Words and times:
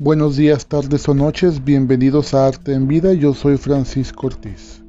Buenos 0.00 0.36
días, 0.36 0.66
tardes 0.66 1.08
o 1.08 1.14
noches, 1.14 1.64
bienvenidos 1.64 2.32
a 2.32 2.46
Arte 2.46 2.72
en 2.72 2.86
Vida, 2.86 3.14
yo 3.14 3.34
soy 3.34 3.56
Francisco 3.56 4.28
Ortiz. 4.28 4.80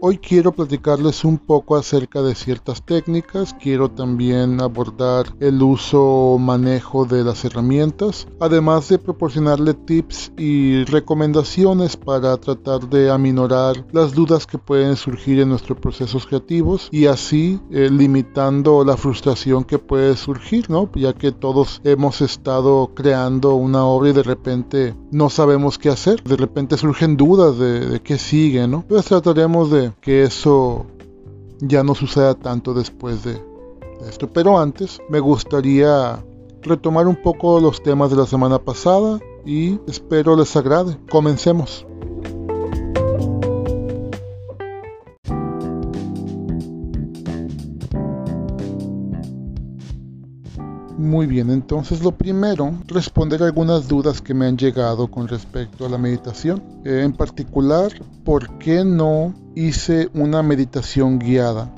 Hoy 0.00 0.18
quiero 0.18 0.52
platicarles 0.52 1.24
un 1.24 1.38
poco 1.38 1.74
acerca 1.74 2.22
de 2.22 2.36
ciertas 2.36 2.84
técnicas, 2.84 3.52
quiero 3.60 3.90
también 3.90 4.60
abordar 4.60 5.26
el 5.40 5.60
uso 5.60 6.00
o 6.00 6.38
manejo 6.38 7.04
de 7.04 7.24
las 7.24 7.44
herramientas, 7.44 8.28
además 8.38 8.88
de 8.88 9.00
proporcionarle 9.00 9.74
tips 9.74 10.30
y 10.38 10.84
recomendaciones 10.84 11.96
para 11.96 12.36
tratar 12.36 12.88
de 12.88 13.10
aminorar 13.10 13.84
las 13.90 14.14
dudas 14.14 14.46
que 14.46 14.56
pueden 14.56 14.94
surgir 14.94 15.40
en 15.40 15.48
nuestros 15.48 15.80
procesos 15.80 16.26
creativos 16.26 16.88
y 16.92 17.06
así 17.06 17.58
eh, 17.72 17.90
limitando 17.90 18.84
la 18.84 18.96
frustración 18.96 19.64
que 19.64 19.80
puede 19.80 20.16
surgir, 20.16 20.70
¿no? 20.70 20.88
Ya 20.94 21.12
que 21.12 21.32
todos 21.32 21.80
hemos 21.82 22.20
estado 22.20 22.92
creando 22.94 23.56
una 23.56 23.84
obra 23.84 24.10
y 24.10 24.12
de 24.12 24.22
repente 24.22 24.94
no 25.10 25.28
sabemos 25.28 25.76
qué 25.76 25.88
hacer, 25.88 26.22
de 26.22 26.36
repente 26.36 26.76
surgen 26.76 27.16
dudas 27.16 27.58
de, 27.58 27.80
de 27.80 28.00
qué 28.00 28.16
sigue, 28.16 28.68
¿no? 28.68 28.84
Pues 28.86 29.06
trataremos 29.06 29.72
de 29.72 29.87
que 30.00 30.22
eso 30.22 30.86
ya 31.60 31.82
no 31.82 31.94
suceda 31.94 32.34
tanto 32.34 32.74
después 32.74 33.24
de, 33.24 33.40
esto. 34.08 34.28
Pero 34.30 34.58
antes 34.58 35.00
me 35.08 35.20
gustaría 35.20 36.24
retomar 36.62 37.06
un 37.06 37.16
poco 37.16 37.60
los 37.60 37.82
temas 37.82 38.10
de 38.10 38.16
la 38.16 38.26
semana 38.26 38.58
pasada 38.58 39.18
y 39.44 39.78
espero 39.88 40.36
les 40.36 40.54
agrade. 40.54 40.96
Comencemos. 41.10 41.87
Muy 50.98 51.28
bien, 51.28 51.50
entonces 51.50 52.02
lo 52.02 52.10
primero, 52.10 52.74
responder 52.88 53.44
algunas 53.44 53.86
dudas 53.86 54.20
que 54.20 54.34
me 54.34 54.46
han 54.46 54.58
llegado 54.58 55.08
con 55.08 55.28
respecto 55.28 55.86
a 55.86 55.88
la 55.88 55.96
meditación. 55.96 56.60
Eh, 56.84 57.02
en 57.04 57.12
particular, 57.12 57.92
¿por 58.24 58.58
qué 58.58 58.84
no 58.84 59.32
hice 59.54 60.10
una 60.12 60.42
meditación 60.42 61.20
guiada 61.20 61.72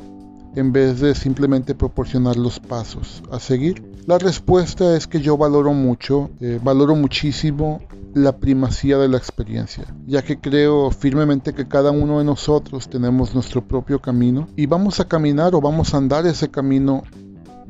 en 0.56 0.72
vez 0.72 1.00
de 1.00 1.14
simplemente 1.14 1.74
proporcionar 1.74 2.38
los 2.38 2.60
pasos 2.60 3.22
a 3.30 3.38
seguir? 3.38 3.84
La 4.06 4.16
respuesta 4.16 4.96
es 4.96 5.06
que 5.06 5.20
yo 5.20 5.36
valoro 5.36 5.74
mucho, 5.74 6.30
eh, 6.40 6.58
valoro 6.64 6.96
muchísimo 6.96 7.82
la 8.14 8.38
primacía 8.38 8.96
de 8.96 9.08
la 9.08 9.18
experiencia, 9.18 9.84
ya 10.06 10.22
que 10.22 10.40
creo 10.40 10.90
firmemente 10.90 11.52
que 11.52 11.68
cada 11.68 11.90
uno 11.90 12.20
de 12.20 12.24
nosotros 12.24 12.88
tenemos 12.88 13.34
nuestro 13.34 13.62
propio 13.68 14.00
camino 14.00 14.48
y 14.56 14.64
vamos 14.64 14.98
a 14.98 15.06
caminar 15.06 15.54
o 15.54 15.60
vamos 15.60 15.92
a 15.92 15.98
andar 15.98 16.26
ese 16.26 16.50
camino 16.50 17.02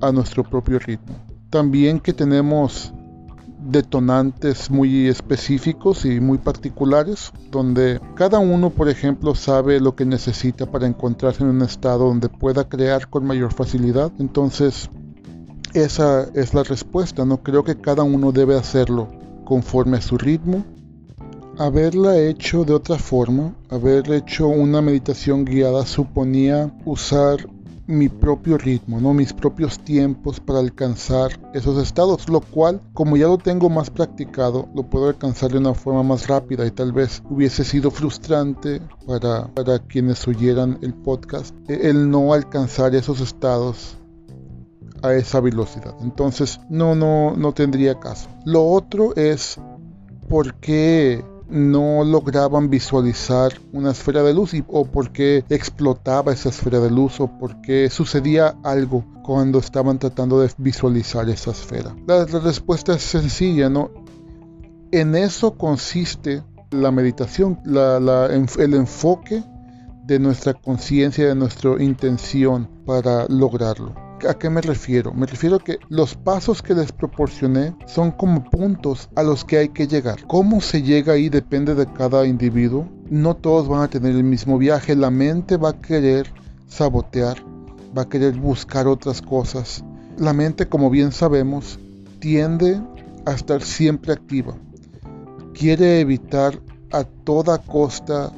a 0.00 0.12
nuestro 0.12 0.44
propio 0.44 0.78
ritmo. 0.78 1.29
También 1.50 1.98
que 1.98 2.12
tenemos 2.12 2.92
detonantes 3.60 4.70
muy 4.70 5.08
específicos 5.08 6.04
y 6.04 6.20
muy 6.20 6.38
particulares, 6.38 7.32
donde 7.50 8.00
cada 8.14 8.38
uno, 8.38 8.70
por 8.70 8.88
ejemplo, 8.88 9.34
sabe 9.34 9.80
lo 9.80 9.96
que 9.96 10.04
necesita 10.04 10.66
para 10.70 10.86
encontrarse 10.86 11.42
en 11.42 11.50
un 11.50 11.62
estado 11.62 12.06
donde 12.06 12.28
pueda 12.28 12.68
crear 12.68 13.08
con 13.08 13.26
mayor 13.26 13.52
facilidad. 13.52 14.12
Entonces, 14.18 14.90
esa 15.74 16.28
es 16.34 16.54
la 16.54 16.62
respuesta, 16.62 17.24
¿no? 17.24 17.42
Creo 17.42 17.64
que 17.64 17.76
cada 17.76 18.02
uno 18.02 18.32
debe 18.32 18.56
hacerlo 18.56 19.08
conforme 19.44 19.98
a 19.98 20.02
su 20.02 20.18
ritmo. 20.18 20.64
Haberla 21.58 22.18
hecho 22.18 22.64
de 22.64 22.72
otra 22.72 22.96
forma, 22.96 23.54
haber 23.68 24.10
hecho 24.12 24.48
una 24.48 24.80
meditación 24.80 25.44
guiada 25.44 25.84
suponía 25.84 26.72
usar 26.84 27.46
mi 27.90 28.08
propio 28.08 28.56
ritmo, 28.56 29.00
¿no? 29.00 29.12
mis 29.12 29.32
propios 29.32 29.78
tiempos 29.80 30.40
para 30.40 30.60
alcanzar 30.60 31.32
esos 31.54 31.82
estados, 31.82 32.28
lo 32.28 32.40
cual, 32.40 32.80
como 32.94 33.16
ya 33.16 33.26
lo 33.26 33.38
tengo 33.38 33.68
más 33.68 33.90
practicado, 33.90 34.68
lo 34.74 34.84
puedo 34.84 35.08
alcanzar 35.08 35.50
de 35.50 35.58
una 35.58 35.74
forma 35.74 36.02
más 36.02 36.28
rápida 36.28 36.66
y 36.66 36.70
tal 36.70 36.92
vez 36.92 37.22
hubiese 37.28 37.64
sido 37.64 37.90
frustrante 37.90 38.80
para, 39.06 39.48
para 39.48 39.78
quienes 39.80 40.26
oyeran 40.28 40.78
el 40.82 40.94
podcast 40.94 41.54
el 41.68 42.10
no 42.10 42.32
alcanzar 42.32 42.94
esos 42.94 43.20
estados 43.20 43.96
a 45.02 45.14
esa 45.14 45.40
velocidad. 45.40 45.94
Entonces, 46.00 46.60
no, 46.68 46.94
no, 46.94 47.34
no 47.36 47.52
tendría 47.52 47.98
caso. 47.98 48.28
Lo 48.44 48.64
otro 48.66 49.14
es 49.16 49.58
por 50.28 50.54
qué 50.54 51.24
no 51.50 52.04
lograban 52.04 52.70
visualizar 52.70 53.52
una 53.72 53.90
esfera 53.90 54.22
de 54.22 54.32
luz 54.34 54.54
y, 54.54 54.64
o 54.68 54.84
por 54.84 55.12
qué 55.12 55.44
explotaba 55.48 56.32
esa 56.32 56.50
esfera 56.50 56.80
de 56.80 56.90
luz 56.90 57.20
o 57.20 57.26
por 57.38 57.60
qué 57.60 57.90
sucedía 57.90 58.56
algo 58.62 59.04
cuando 59.22 59.58
estaban 59.58 59.98
tratando 59.98 60.40
de 60.40 60.50
visualizar 60.58 61.28
esa 61.28 61.50
esfera. 61.50 61.94
La, 62.06 62.24
respuesta 62.24 62.94
es 62.94 63.02
sencilla, 63.02 63.68
¿no? 63.68 63.90
En 64.92 65.14
eso 65.14 65.56
consiste 65.56 66.42
la 66.70 66.90
meditación, 66.90 67.60
el 67.64 68.74
enfoque 68.74 69.42
de 70.04 70.18
nuestra 70.18 70.54
conciencia, 70.54 71.28
de 71.28 71.34
nuestra 71.34 71.82
intención 71.82 72.68
para 72.84 73.26
lograrlo. 73.28 74.09
¿A 74.28 74.34
qué 74.34 74.50
me 74.50 74.60
refiero? 74.60 75.14
Me 75.14 75.26
refiero 75.26 75.58
que 75.58 75.78
los 75.88 76.14
pasos 76.14 76.62
que 76.62 76.74
les 76.74 76.92
proporcioné 76.92 77.74
son 77.86 78.10
como 78.10 78.44
puntos 78.44 79.08
a 79.16 79.22
los 79.22 79.44
que 79.44 79.58
hay 79.58 79.68
que 79.70 79.86
llegar. 79.86 80.26
Cómo 80.26 80.60
se 80.60 80.82
llega 80.82 81.14
ahí 81.14 81.28
depende 81.28 81.74
de 81.74 81.86
cada 81.86 82.26
individuo. 82.26 82.88
No 83.08 83.34
todos 83.34 83.68
van 83.68 83.82
a 83.82 83.88
tener 83.88 84.14
el 84.14 84.24
mismo 84.24 84.58
viaje. 84.58 84.94
La 84.94 85.10
mente 85.10 85.56
va 85.56 85.70
a 85.70 85.80
querer 85.80 86.32
sabotear, 86.68 87.38
va 87.96 88.02
a 88.02 88.08
querer 88.08 88.34
buscar 88.34 88.86
otras 88.86 89.22
cosas. 89.22 89.84
La 90.18 90.32
mente, 90.32 90.68
como 90.68 90.90
bien 90.90 91.12
sabemos, 91.12 91.78
tiende 92.18 92.80
a 93.24 93.32
estar 93.32 93.62
siempre 93.62 94.12
activa. 94.12 94.54
Quiere 95.54 96.00
evitar 96.00 96.60
a 96.92 97.04
toda 97.04 97.58
costa 97.58 98.32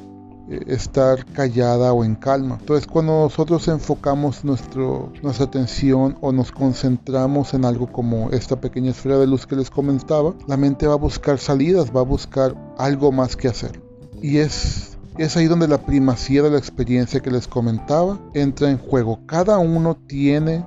estar 0.49 1.25
callada 1.25 1.93
o 1.93 2.03
en 2.03 2.15
calma. 2.15 2.57
Entonces 2.59 2.87
cuando 2.87 3.23
nosotros 3.23 3.67
enfocamos 3.67 4.43
nuestro, 4.43 5.11
nuestra 5.21 5.45
atención 5.45 6.17
o 6.21 6.31
nos 6.31 6.51
concentramos 6.51 7.53
en 7.53 7.65
algo 7.65 7.87
como 7.87 8.29
esta 8.31 8.59
pequeña 8.59 8.91
esfera 8.91 9.17
de 9.17 9.27
luz 9.27 9.45
que 9.45 9.55
les 9.55 9.69
comentaba, 9.69 10.33
la 10.47 10.57
mente 10.57 10.87
va 10.87 10.93
a 10.93 10.97
buscar 10.97 11.39
salidas, 11.39 11.95
va 11.95 12.01
a 12.01 12.05
buscar 12.05 12.55
algo 12.77 13.11
más 13.11 13.35
que 13.35 13.47
hacer. 13.47 13.81
Y 14.21 14.37
es, 14.37 14.97
es 15.17 15.37
ahí 15.37 15.47
donde 15.47 15.67
la 15.67 15.85
primacía 15.85 16.43
de 16.43 16.49
la 16.49 16.57
experiencia 16.57 17.21
que 17.21 17.31
les 17.31 17.47
comentaba 17.47 18.19
entra 18.33 18.69
en 18.69 18.77
juego. 18.77 19.19
Cada 19.25 19.57
uno 19.59 19.95
tiene 20.07 20.65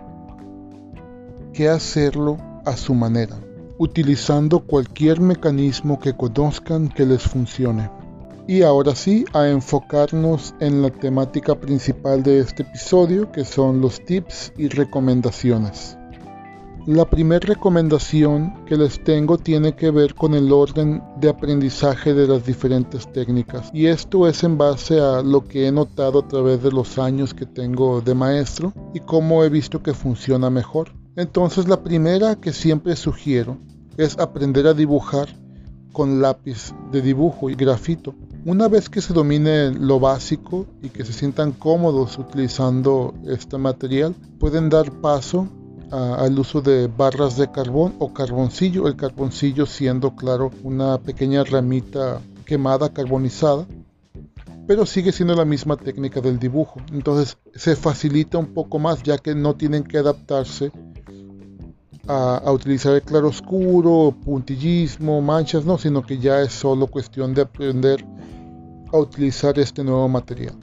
que 1.53 1.69
hacerlo 1.69 2.39
a 2.65 2.77
su 2.77 2.95
manera, 2.95 3.37
utilizando 3.79 4.61
cualquier 4.61 5.21
mecanismo 5.21 5.99
que 5.99 6.15
conozcan 6.15 6.89
que 6.89 7.07
les 7.07 7.23
funcione. 7.23 7.91
Y 8.49 8.63
ahora 8.63 8.95
sí, 8.95 9.25
a 9.33 9.49
enfocarnos 9.49 10.55
en 10.61 10.81
la 10.81 10.91
temática 10.91 11.57
principal 11.57 12.23
de 12.23 12.39
este 12.39 12.63
episodio, 12.63 13.33
que 13.33 13.45
son 13.45 13.81
los 13.81 14.05
tips 14.05 14.53
y 14.57 14.69
recomendaciones. 14.69 15.99
La 16.87 17.05
primera 17.11 17.45
recomendación 17.45 18.65
que 18.65 18.77
les 18.77 19.03
tengo 19.03 19.37
tiene 19.37 19.75
que 19.75 19.91
ver 19.91 20.15
con 20.15 20.35
el 20.35 20.53
orden 20.53 21.03
de 21.21 21.29
aprendizaje 21.29 22.15
de 22.15 22.29
las 22.29 22.47
diferentes 22.47 23.13
técnicas. 23.13 23.69
Y 23.75 23.87
esto 23.87 24.29
es 24.29 24.45
en 24.45 24.57
base 24.57 25.01
a 25.01 25.23
lo 25.23 25.45
que 25.45 25.67
he 25.67 25.73
notado 25.73 26.21
a 26.21 26.29
través 26.29 26.63
de 26.63 26.71
los 26.71 26.97
años 26.99 27.35
que 27.35 27.47
tengo 27.47 28.01
de 28.01 28.15
maestro 28.15 28.73
y 28.95 29.01
cómo 29.01 29.43
he 29.43 29.49
visto 29.49 29.83
que 29.83 29.95
funciona 29.95 30.49
mejor. 30.49 30.93
Entonces 31.17 31.67
la 31.67 31.83
primera 31.83 32.37
que 32.37 32.53
siempre 32.53 32.95
sugiero 32.95 33.59
es 33.97 34.17
aprender 34.21 34.69
a 34.69 34.75
dibujar 34.75 35.29
con 35.97 36.21
lápiz 36.21 36.75
de 36.93 37.03
dibujo 37.03 37.51
y 37.51 37.55
grafito. 37.55 38.15
Una 38.47 38.69
vez 38.69 38.89
que 38.89 39.01
se 39.01 39.13
domine 39.13 39.73
lo 39.73 39.99
básico 39.99 40.67
y 40.81 40.91
que 40.91 41.05
se 41.05 41.13
sientan 41.13 41.51
cómodos 41.51 42.17
utilizando 42.17 43.13
este 43.27 43.59
material, 43.59 44.15
pueden 44.39 44.69
dar 44.69 44.93
paso 45.01 45.49
al 45.91 46.39
uso 46.39 46.61
de 46.61 46.87
barras 46.87 47.37
de 47.37 47.51
carbón 47.51 47.97
o 47.99 48.15
carboncillo, 48.15 48.87
el 48.87 48.95
carboncillo 48.95 49.67
siendo 49.67 50.15
claro 50.15 50.53
una 50.63 50.97
pequeña 50.99 51.43
ramita 51.43 52.21
quemada 52.45 52.89
carbonizada, 52.93 53.67
pero 54.69 54.87
sigue 54.87 55.11
siendo 55.11 55.35
la 55.35 55.45
misma 55.45 55.77
técnica 55.77 56.21
del 56.21 56.39
dibujo. 56.39 56.81
Entonces 56.93 57.39
se 57.53 57.75
facilita 57.75 58.39
un 58.39 58.55
poco 58.55 58.79
más 58.79 59.03
ya 59.03 59.19
que 59.19 59.35
no 59.35 59.57
tienen 59.57 59.83
que 59.83 59.99
adaptarse 59.99 60.71
a, 62.07 62.53
utilizar 62.53 62.95
el 62.95 63.03
claroscuro, 63.03 64.15
puntillismo, 64.25 65.21
manchas, 65.21 65.65
no, 65.65 65.79
sino 65.79 66.07
que 66.07 66.19
ya 66.19 66.43
es 66.43 66.53
solo 66.53 66.87
cuestión 66.87 67.35
de 67.35 67.43
aprender 67.43 68.07
a 68.97 69.01
utilizar 69.01 69.59
este 69.59 69.85
nuevo 69.85 70.09
material. 70.09 70.55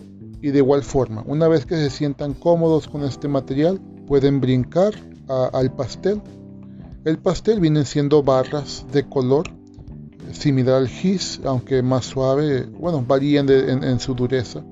Y 0.42 0.52
de 0.52 0.58
igual 0.58 0.84
forma, 0.84 1.24
una 1.26 1.48
vez 1.48 1.66
que 1.66 1.76
se 1.76 1.90
sientan 1.90 2.34
cómodos 2.34 2.88
con 2.88 3.04
este 3.04 3.28
material, 3.28 3.80
pueden 4.08 4.42
brincar 4.42 4.94
al 5.28 5.74
pastel. 5.74 6.22
El 7.06 7.18
pastel 7.18 7.60
viene 7.60 7.86
siendo 7.86 8.24
barras 8.24 8.86
de 8.92 9.08
color 9.08 9.50
similar 10.32 10.76
al 10.76 10.88
gis, 10.88 11.40
aunque 11.46 11.82
más 11.82 12.06
suave, 12.06 12.66
bueno, 12.66 13.04
varían 13.08 13.50
en, 13.50 14.00
su 14.00 14.14
dureza. 14.14 14.64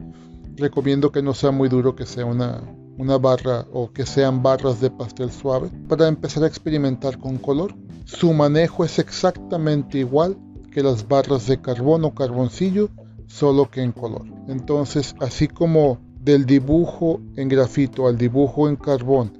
Recomiendo 0.55 1.11
que 1.11 1.21
no 1.21 1.33
sea 1.33 1.51
muy 1.51 1.69
duro, 1.69 1.95
que 1.95 2.05
sea 2.05 2.25
una, 2.25 2.61
una 2.97 3.17
barra 3.17 3.65
o 3.71 3.91
que 3.91 4.05
sean 4.05 4.43
barras 4.43 4.79
de 4.81 4.91
pastel 4.91 5.31
suave 5.31 5.69
para 5.87 6.07
empezar 6.07 6.43
a 6.43 6.47
experimentar 6.47 7.17
con 7.19 7.37
color. 7.37 7.73
Su 8.05 8.33
manejo 8.33 8.83
es 8.83 8.99
exactamente 8.99 9.99
igual 9.99 10.37
que 10.71 10.83
las 10.83 11.07
barras 11.07 11.47
de 11.47 11.61
carbón 11.61 12.05
o 12.05 12.13
carboncillo, 12.13 12.89
solo 13.31 13.69
que 13.69 13.81
en 13.81 13.91
color. 13.91 14.25
Entonces, 14.47 15.15
así 15.19 15.47
como 15.47 15.99
del 16.19 16.45
dibujo 16.45 17.19
en 17.35 17.49
grafito 17.49 18.07
al 18.07 18.17
dibujo 18.17 18.69
en 18.69 18.75
carbón 18.75 19.39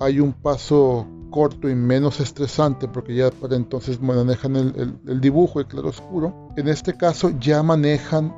hay 0.00 0.18
un 0.18 0.32
paso 0.32 1.06
corto 1.30 1.68
y 1.68 1.74
menos 1.74 2.20
estresante 2.20 2.88
porque 2.88 3.14
ya 3.14 3.30
para 3.30 3.56
entonces 3.56 4.00
manejan 4.00 4.56
el, 4.56 5.20
dibujo, 5.20 5.60
el 5.60 5.66
claro 5.66 5.88
oscuro. 5.88 6.48
En 6.56 6.68
este 6.68 6.94
caso 6.96 7.30
ya 7.38 7.62
manejan 7.62 8.34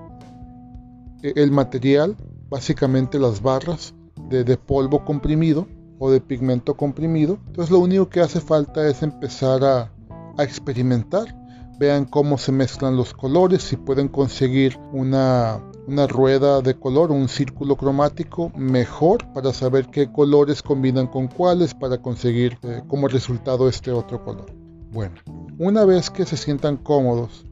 e, 1.22 1.32
el 1.36 1.50
material, 1.50 2.16
básicamente 2.48 3.18
las 3.18 3.42
barras 3.42 3.94
de, 4.28 4.56
polvo 4.56 5.04
comprimido 5.04 5.66
o 5.98 6.10
de 6.10 6.20
pigmento 6.20 6.76
comprimido. 6.76 7.38
Entonces 7.46 7.70
lo 7.70 7.78
único 7.78 8.08
que 8.08 8.20
hace 8.20 8.40
falta 8.40 8.86
es 8.88 9.02
empezar 9.02 9.64
a 9.64 9.90
experimentar. 10.38 11.43
Vean 11.78 12.04
cómo 12.04 12.38
se 12.38 12.52
mezclan 12.52 12.96
los 12.96 13.12
colores, 13.14 13.62
si 13.62 13.76
pueden 13.76 14.08
conseguir 14.08 14.78
una 14.92 15.60
una 15.86 16.06
rueda 16.06 16.60
de 16.60 16.74
color, 16.74 17.10
un 17.10 17.28
círculo 17.28 17.76
cromático 17.76 18.50
mejor 18.56 19.32
para 19.32 19.52
saber 19.52 19.86
qué 19.88 20.10
colores 20.10 20.62
combinan 20.62 21.06
con 21.06 21.28
cuáles 21.28 21.74
para 21.74 21.98
conseguir 21.98 22.58
eh, 22.62 22.82
como 22.88 23.08
resultado 23.08 23.68
este 23.68 23.90
otro 23.90 24.24
color. 24.24 24.46
Bueno, 24.92 25.16
una 25.58 25.84
vez 25.84 26.10
que 26.10 26.24
se 26.24 26.36
sientan 26.36 26.76
cómodos 26.76 27.44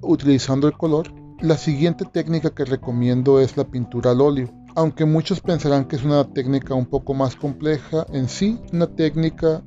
utilizando 0.00 0.66
el 0.66 0.76
color, 0.76 1.12
la 1.40 1.56
siguiente 1.56 2.04
técnica 2.04 2.50
que 2.50 2.64
recomiendo 2.64 3.40
es 3.40 3.56
la 3.56 3.64
pintura 3.64 4.12
al 4.12 4.20
óleo. 4.20 4.48
Aunque 4.74 5.04
muchos 5.04 5.40
pensarán 5.40 5.86
que 5.86 5.96
es 5.96 6.04
una 6.04 6.24
técnica 6.24 6.74
un 6.74 6.86
poco 6.86 7.14
más 7.14 7.36
compleja, 7.36 8.06
en 8.12 8.28
sí, 8.28 8.60
una 8.72 8.86
técnica 8.86 9.62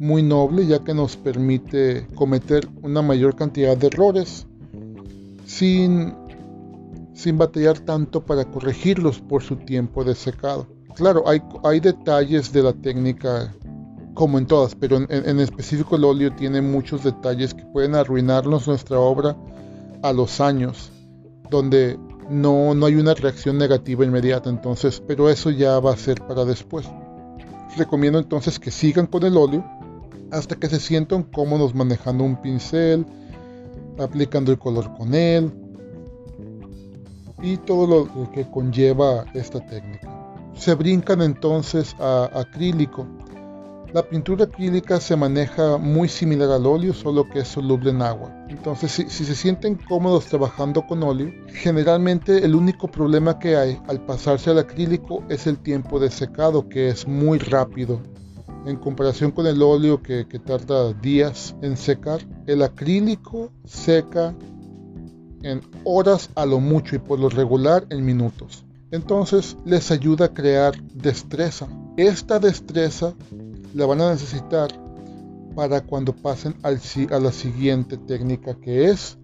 muy 0.00 0.22
noble 0.22 0.66
ya 0.66 0.78
que 0.78 0.94
nos 0.94 1.14
permite 1.18 2.06
cometer 2.14 2.66
una 2.82 3.02
mayor 3.02 3.36
cantidad 3.36 3.76
de 3.76 3.88
errores 3.88 4.46
sin 5.44 6.14
sin 7.12 7.36
batallar 7.36 7.78
tanto 7.80 8.24
para 8.24 8.46
corregirlos 8.46 9.20
por 9.20 9.42
su 9.42 9.56
tiempo 9.56 10.02
de 10.02 10.14
secado. 10.14 10.66
Claro, 10.94 11.28
hay, 11.28 11.42
hay 11.64 11.80
detalles 11.80 12.50
de 12.50 12.62
la 12.62 12.72
técnica 12.72 13.54
como 14.14 14.38
en 14.38 14.46
todas, 14.46 14.74
pero 14.74 14.96
en, 14.96 15.38
específico 15.38 15.96
el 15.96 16.04
óleo 16.04 16.34
tiene 16.34 16.62
muchos 16.62 17.04
detalles 17.04 17.52
que 17.52 17.66
pueden 17.66 17.94
arruinarnos 17.94 18.66
nuestra 18.66 18.98
obra 18.98 19.36
a 20.02 20.14
los 20.14 20.40
años, 20.40 20.90
donde 21.50 21.98
no, 22.30 22.74
no 22.74 22.86
hay 22.86 22.94
una 22.94 23.12
reacción 23.12 23.58
negativa 23.58 24.02
inmediata, 24.06 24.48
entonces, 24.48 25.02
pero 25.06 25.28
eso 25.28 25.50
ya 25.50 25.78
va 25.78 25.92
a 25.92 25.96
ser 25.98 26.22
para 26.26 26.46
después. 26.46 26.88
Recomiendo 27.76 28.18
entonces 28.18 28.58
que 28.58 28.70
sigan 28.70 29.06
con 29.06 29.24
el 29.24 29.36
óleo 29.36 29.79
hasta 30.32 30.56
que 30.56 30.68
se 30.68 30.80
sientan 30.80 31.22
cómodos 31.24 31.74
manejando 31.74 32.24
un 32.24 32.40
pincel, 32.40 33.06
aplicando 33.98 34.52
el 34.52 34.58
color 34.58 34.92
con 34.96 35.14
él, 35.14 35.52
y 37.42 37.56
todo 37.58 37.86
lo 37.86 38.30
que 38.32 38.48
conlleva 38.50 39.24
esta 39.34 39.64
técnica. 39.66 40.08
Se 40.54 40.74
brincan 40.74 41.22
entonces 41.22 41.94
a 41.98 42.28
acrílico. 42.38 43.06
La 43.92 44.02
pintura 44.02 44.44
acrílica 44.44 45.00
se 45.00 45.16
maneja 45.16 45.76
muy 45.76 46.08
similar 46.08 46.50
al 46.50 46.66
óleo, 46.66 46.92
solo 46.94 47.28
que 47.28 47.40
es 47.40 47.48
soluble 47.48 47.90
en 47.90 48.02
agua. 48.02 48.30
Entonces, 48.48 48.92
si, 48.92 49.08
se 49.08 49.34
sienten 49.34 49.74
cómodos 49.74 50.26
trabajando 50.26 50.86
con 50.86 51.02
óleo, 51.02 51.32
generalmente 51.48 52.44
el 52.44 52.54
único 52.54 52.88
problema 52.88 53.38
que 53.38 53.56
hay 53.56 53.80
al 53.88 54.04
pasarse 54.04 54.50
al 54.50 54.60
acrílico 54.60 55.24
es 55.28 55.48
el 55.48 55.58
tiempo 55.58 55.98
de 55.98 56.10
secado, 56.10 56.68
que 56.68 56.88
es 56.88 57.08
muy 57.08 57.38
rápido. 57.38 58.00
En 58.66 58.76
comparación 58.76 59.30
con 59.30 59.46
el 59.46 59.62
óleo 59.62 60.02
que, 60.02 60.24
tarda 60.44 60.92
días 60.92 61.56
en 61.62 61.76
secar, 61.76 62.20
el 62.46 62.62
acrílico 62.62 63.50
seca 63.64 64.34
en 65.42 65.62
horas 65.84 66.28
a 66.34 66.44
lo 66.44 66.60
mucho 66.60 66.96
y 66.96 66.98
por 66.98 67.18
lo 67.18 67.30
regular 67.30 67.86
en 67.88 68.04
minutos. 68.04 68.64
Entonces 68.90 69.56
les 69.64 69.90
ayuda 69.90 70.26
a 70.26 70.34
crear 70.34 70.74
destreza. 70.94 71.68
Esta 71.96 72.38
destreza 72.38 73.14
la 73.74 73.86
van 73.86 74.02
a 74.02 74.10
necesitar 74.10 74.70
para 75.54 75.80
cuando 75.80 76.12
pasen 76.12 76.54
al, 76.62 76.80
a 77.10 77.18
la 77.18 77.32
siguiente 77.32 77.96
técnica 77.96 78.54
que 78.54 78.90
es 78.90 79.16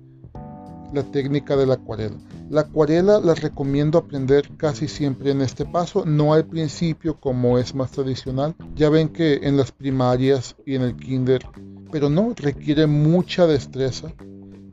la 0.93 1.03
técnica 1.03 1.57
de 1.57 1.67
la 1.67 1.75
acuarela. 1.75 2.17
La 2.49 2.61
acuarela 2.61 3.19
la 3.19 3.35
recomiendo 3.35 3.99
aprender 3.99 4.49
casi 4.57 4.87
siempre 4.87 5.33
en 5.33 5.41
este 5.41 5.65
paso, 5.65 6.05
no 6.07 6.33
al 6.33 6.47
principio 6.47 7.19
como 7.19 7.59
es 7.59 7.75
más 7.75 7.91
tradicional. 7.91 8.55
Ya 8.77 8.89
ven 8.89 9.09
que 9.09 9.41
en 9.43 9.57
las 9.57 9.73
primarias 9.73 10.55
y 10.65 10.77
en 10.77 10.83
el 10.83 10.97
kinder, 10.97 11.45
pero 11.91 12.09
no, 12.09 12.33
requiere 12.37 12.87
mucha 12.87 13.49
destreza. 13.49 14.13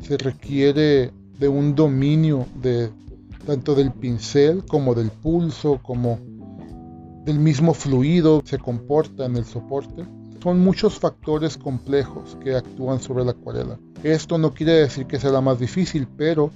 Se 0.01 0.17
requiere 0.17 1.11
de 1.39 1.47
un 1.47 1.73
dominio 1.73 2.45
de 2.61 2.91
tanto 3.45 3.73
del 3.73 3.91
pincel 3.91 4.63
como 4.65 4.93
del 4.93 5.09
pulso, 5.09 5.79
como 5.81 6.19
del 7.25 7.39
mismo 7.39 7.73
fluido 7.73 8.41
se 8.45 8.59
comporta 8.59 9.25
en 9.25 9.35
el 9.35 9.45
soporte. 9.45 10.05
Son 10.41 10.59
muchos 10.59 10.99
factores 10.99 11.57
complejos 11.57 12.37
que 12.43 12.55
actúan 12.55 12.99
sobre 12.99 13.23
la 13.23 13.31
acuarela. 13.31 13.79
Esto 14.03 14.37
no 14.37 14.53
quiere 14.53 14.73
decir 14.73 15.07
que 15.07 15.19
sea 15.19 15.31
la 15.31 15.41
más 15.41 15.57
difícil, 15.57 16.07
pero 16.17 16.51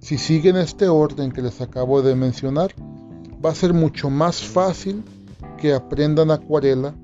si 0.00 0.16
siguen 0.16 0.56
este 0.56 0.88
orden 0.88 1.30
que 1.30 1.42
les 1.42 1.60
acabo 1.60 2.00
de 2.02 2.14
mencionar, 2.14 2.72
va 3.44 3.50
a 3.50 3.54
ser 3.54 3.74
mucho 3.74 4.08
más 4.08 4.42
fácil 4.42 5.04
que 5.58 5.74
aprendan 5.74 6.30
acuarela 6.30 6.94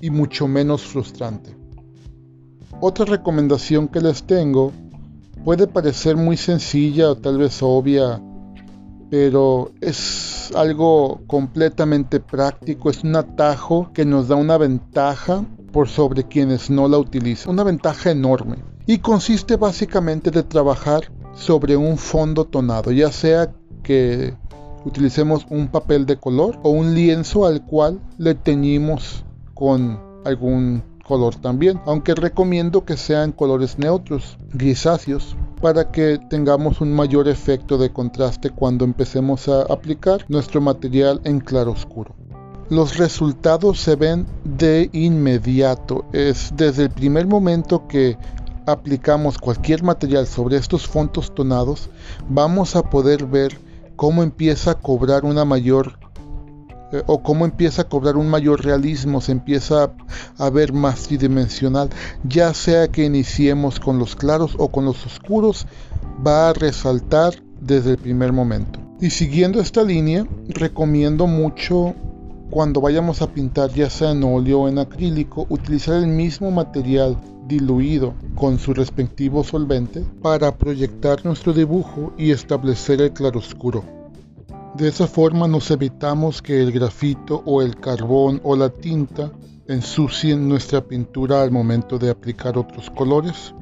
y 0.00 0.10
mucho 0.10 0.46
menos 0.46 0.82
frustrante. 0.82 1.56
Otra 2.80 3.06
recomendación 3.06 3.88
que 3.88 4.00
les 4.00 4.22
tengo 4.24 4.72
puede 5.44 5.66
parecer 5.66 6.16
muy 6.16 6.36
sencilla 6.36 7.10
o 7.10 7.16
tal 7.16 7.38
vez 7.38 7.62
obvia, 7.62 8.22
pero 9.10 9.72
es 9.80 10.52
algo 10.54 11.22
completamente 11.26 12.20
práctico, 12.20 12.90
es 12.90 13.02
un 13.02 13.16
atajo 13.16 13.90
que 13.94 14.04
nos 14.04 14.28
da 14.28 14.36
una 14.36 14.58
ventaja 14.58 15.42
por 15.72 15.88
sobre 15.88 16.24
quienes 16.24 16.68
no 16.68 16.86
la 16.86 16.98
utilizan, 16.98 17.54
una 17.54 17.64
ventaja 17.64 18.10
enorme. 18.10 18.56
Y 18.86 18.98
consiste 18.98 19.56
básicamente 19.56 20.30
de 20.30 20.42
trabajar 20.42 21.10
sobre 21.34 21.76
un 21.76 21.98
fondo 21.98 22.44
tonado, 22.44 22.92
ya 22.92 23.10
sea 23.12 23.52
que 23.82 24.34
utilicemos 24.84 25.46
un 25.50 25.68
papel 25.68 26.06
de 26.06 26.16
color 26.16 26.58
o 26.62 26.70
un 26.70 26.94
lienzo 26.94 27.46
al 27.46 27.64
cual 27.64 28.00
le 28.18 28.34
teñimos 28.34 29.24
con 29.54 29.98
algún 30.24 30.82
color 31.04 31.36
también, 31.36 31.80
aunque 31.86 32.14
recomiendo 32.14 32.84
que 32.84 32.96
sean 32.96 33.32
colores 33.32 33.78
neutros, 33.78 34.38
grisáceos, 34.52 35.36
para 35.60 35.90
que 35.90 36.18
tengamos 36.28 36.80
un 36.80 36.92
mayor 36.92 37.28
efecto 37.28 37.78
de 37.78 37.92
contraste 37.92 38.50
cuando 38.50 38.84
empecemos 38.84 39.48
a 39.48 39.62
aplicar 39.62 40.24
nuestro 40.28 40.60
material 40.60 41.20
en 41.24 41.40
claro 41.40 41.72
oscuro. 41.72 42.14
Los 42.70 42.96
resultados 42.96 43.80
se 43.80 43.94
ven 43.94 44.26
de 44.44 44.88
inmediato, 44.92 46.06
es 46.12 46.52
desde 46.56 46.84
el 46.84 46.90
primer 46.90 47.26
momento 47.26 47.86
que 47.86 48.16
aplicamos 48.66 49.38
cualquier 49.38 49.82
material 49.82 50.26
sobre 50.26 50.56
estos 50.56 50.86
fondos 50.86 51.34
tonados, 51.34 51.90
vamos 52.28 52.76
a 52.76 52.82
poder 52.82 53.26
ver 53.26 53.58
cómo 53.96 54.22
empieza 54.22 54.72
a 54.72 54.74
cobrar 54.74 55.24
una 55.24 55.44
mayor 55.44 55.98
eh, 56.92 57.02
o 57.06 57.22
cómo 57.22 57.44
empieza 57.44 57.82
a 57.82 57.88
cobrar 57.88 58.16
un 58.16 58.28
mayor 58.28 58.64
realismo, 58.64 59.20
se 59.20 59.32
empieza 59.32 59.92
a, 60.38 60.50
ver 60.50 60.72
más 60.72 61.02
tridimensional, 61.02 61.90
ya 62.22 62.54
sea 62.54 62.88
que 62.88 63.04
iniciemos 63.04 63.80
con 63.80 63.98
los 63.98 64.14
claros 64.14 64.54
o 64.58 64.68
con 64.68 64.84
los 64.84 65.04
oscuros, 65.04 65.66
va 66.24 66.50
a 66.50 66.52
resaltar 66.52 67.34
desde 67.60 67.92
el 67.92 67.98
primer 67.98 68.32
momento. 68.32 68.78
Y 69.00 69.10
siguiendo 69.10 69.60
esta 69.60 69.82
línea, 69.82 70.26
recomiendo 70.48 71.26
mucho 71.26 71.94
cuando 72.50 72.80
vayamos 72.80 73.22
a 73.22 73.26
pintar 73.28 73.70
ya 73.70 73.90
sea 73.90 74.12
en 74.12 74.22
óleo 74.22 74.60
o 74.60 74.68
en 74.68 74.78
acrílico, 74.78 75.46
utilizar 75.48 75.96
el 75.96 76.06
mismo 76.06 76.50
material 76.52 77.18
diluido 77.46 78.14
con 78.34 78.58
su 78.58 78.74
respectivo 78.74 79.44
solvente 79.44 80.04
para 80.22 80.56
proyectar 80.56 81.24
nuestro 81.24 81.52
dibujo 81.52 82.12
y 82.16 82.30
establecer 82.30 83.00
el 83.00 83.12
claroscuro. 83.12 83.84
De 84.74 84.88
esa 84.88 85.06
forma 85.06 85.46
nos 85.46 85.70
evitamos 85.70 86.42
que 86.42 86.60
el 86.60 86.72
grafito 86.72 87.42
o 87.46 87.62
el 87.62 87.76
carbón 87.76 88.40
o 88.42 88.56
la 88.56 88.70
tinta 88.70 89.30
ensucien 89.68 90.48
nuestra 90.48 90.82
pintura 90.82 91.42
al 91.42 91.50
momento 91.50 91.98
de 91.98 92.10
aplicar 92.10 92.58
otros 92.58 92.90
colores. 92.90 93.54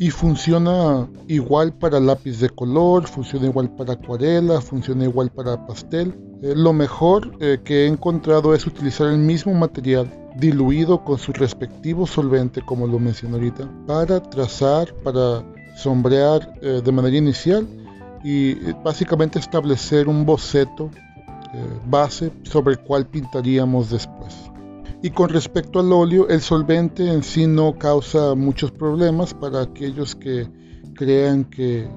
Y 0.00 0.10
funciona 0.10 1.08
igual 1.26 1.72
para 1.72 1.98
lápiz 1.98 2.38
de 2.38 2.48
color, 2.48 3.08
funciona 3.08 3.46
igual 3.46 3.68
para 3.70 3.94
acuarela, 3.94 4.60
funciona 4.60 5.04
igual 5.04 5.28
para 5.28 5.66
pastel. 5.66 6.14
Eh, 6.40 6.54
lo 6.54 6.72
mejor 6.72 7.32
eh, 7.40 7.58
que 7.64 7.84
he 7.84 7.86
encontrado 7.88 8.54
es 8.54 8.64
utilizar 8.64 9.08
el 9.08 9.18
mismo 9.18 9.52
material 9.54 10.08
diluido 10.36 11.02
con 11.02 11.18
su 11.18 11.32
respectivo 11.32 12.06
solvente, 12.06 12.62
como 12.62 12.86
lo 12.86 13.00
mencioné 13.00 13.34
ahorita, 13.34 13.68
para 13.88 14.22
trazar, 14.22 14.94
para 15.02 15.42
sombrear 15.76 16.54
eh, 16.62 16.80
de 16.84 16.92
manera 16.92 17.16
inicial 17.16 17.66
y 18.22 18.54
básicamente 18.84 19.40
establecer 19.40 20.08
un 20.08 20.24
boceto 20.24 20.90
base 21.88 22.30
sobre 22.42 22.74
el 22.74 22.80
cual 22.80 23.06
pintaríamos 23.06 23.90
después. 23.90 24.34
Y 25.00 25.10
con 25.10 25.28
respecto 25.28 25.78
al 25.78 25.92
óleo, 25.92 26.28
el 26.28 26.40
solvente 26.40 27.12
en 27.12 27.22
sí 27.22 27.46
no 27.46 27.78
causa 27.78 28.34
muchos 28.34 28.72
problemas 28.72 29.32
para 29.32 29.62
aquellos 29.62 30.16
que 30.16 30.48
crean 30.94 31.44
que 31.44 31.88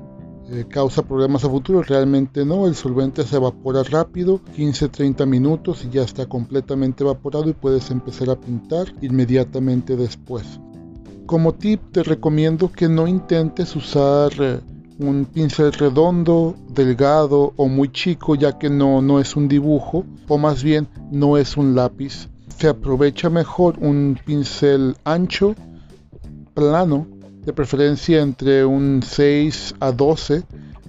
eh, 0.51 0.65
causa 0.69 1.01
problemas 1.01 1.43
a 1.43 1.49
futuro. 1.49 1.81
Realmente 1.81 2.45
no, 2.45 2.67
el 2.67 2.75
solvente 2.75 3.23
se 3.23 3.37
evapora 3.37 3.81
rápido, 3.81 4.39
15-30 4.55 5.25
minutos 5.25 5.83
y 5.83 5.89
ya 5.89 6.03
está 6.03 6.27
completamente 6.27 7.03
evaporado 7.03 7.49
y 7.49 7.53
puedes 7.53 7.89
empezar 7.89 8.29
a 8.29 8.39
pintar 8.39 8.93
inmediatamente 9.01 9.95
después. 9.95 10.59
Como 11.25 11.55
tip 11.55 11.81
te 11.91 12.03
recomiendo 12.03 12.71
que 12.71 12.87
no 12.87 13.07
intentes 13.07 13.75
usar 13.75 14.31
eh, 14.39 14.59
un 14.99 15.25
pincel 15.25 15.73
redondo, 15.73 16.53
delgado 16.69 17.53
o 17.55 17.67
muy 17.67 17.91
chico 17.91 18.35
ya 18.35 18.59
que 18.59 18.69
no, 18.69 19.01
no 19.01 19.19
es 19.19 19.35
un 19.35 19.47
dibujo 19.47 20.05
o 20.27 20.37
más 20.37 20.61
bien 20.63 20.87
no 21.11 21.37
es 21.37 21.57
un 21.57 21.73
lápiz 21.73 22.29
se 22.61 22.67
aprovecha 22.67 23.27
mejor 23.31 23.79
un 23.79 24.19
pincel 24.23 24.95
ancho, 25.03 25.55
plano, 26.53 27.07
de 27.43 27.53
preferencia 27.53 28.21
entre 28.21 28.63
un 28.63 29.01
6 29.03 29.73
a 29.79 29.91
12 29.91 30.35
eh, 30.35 30.43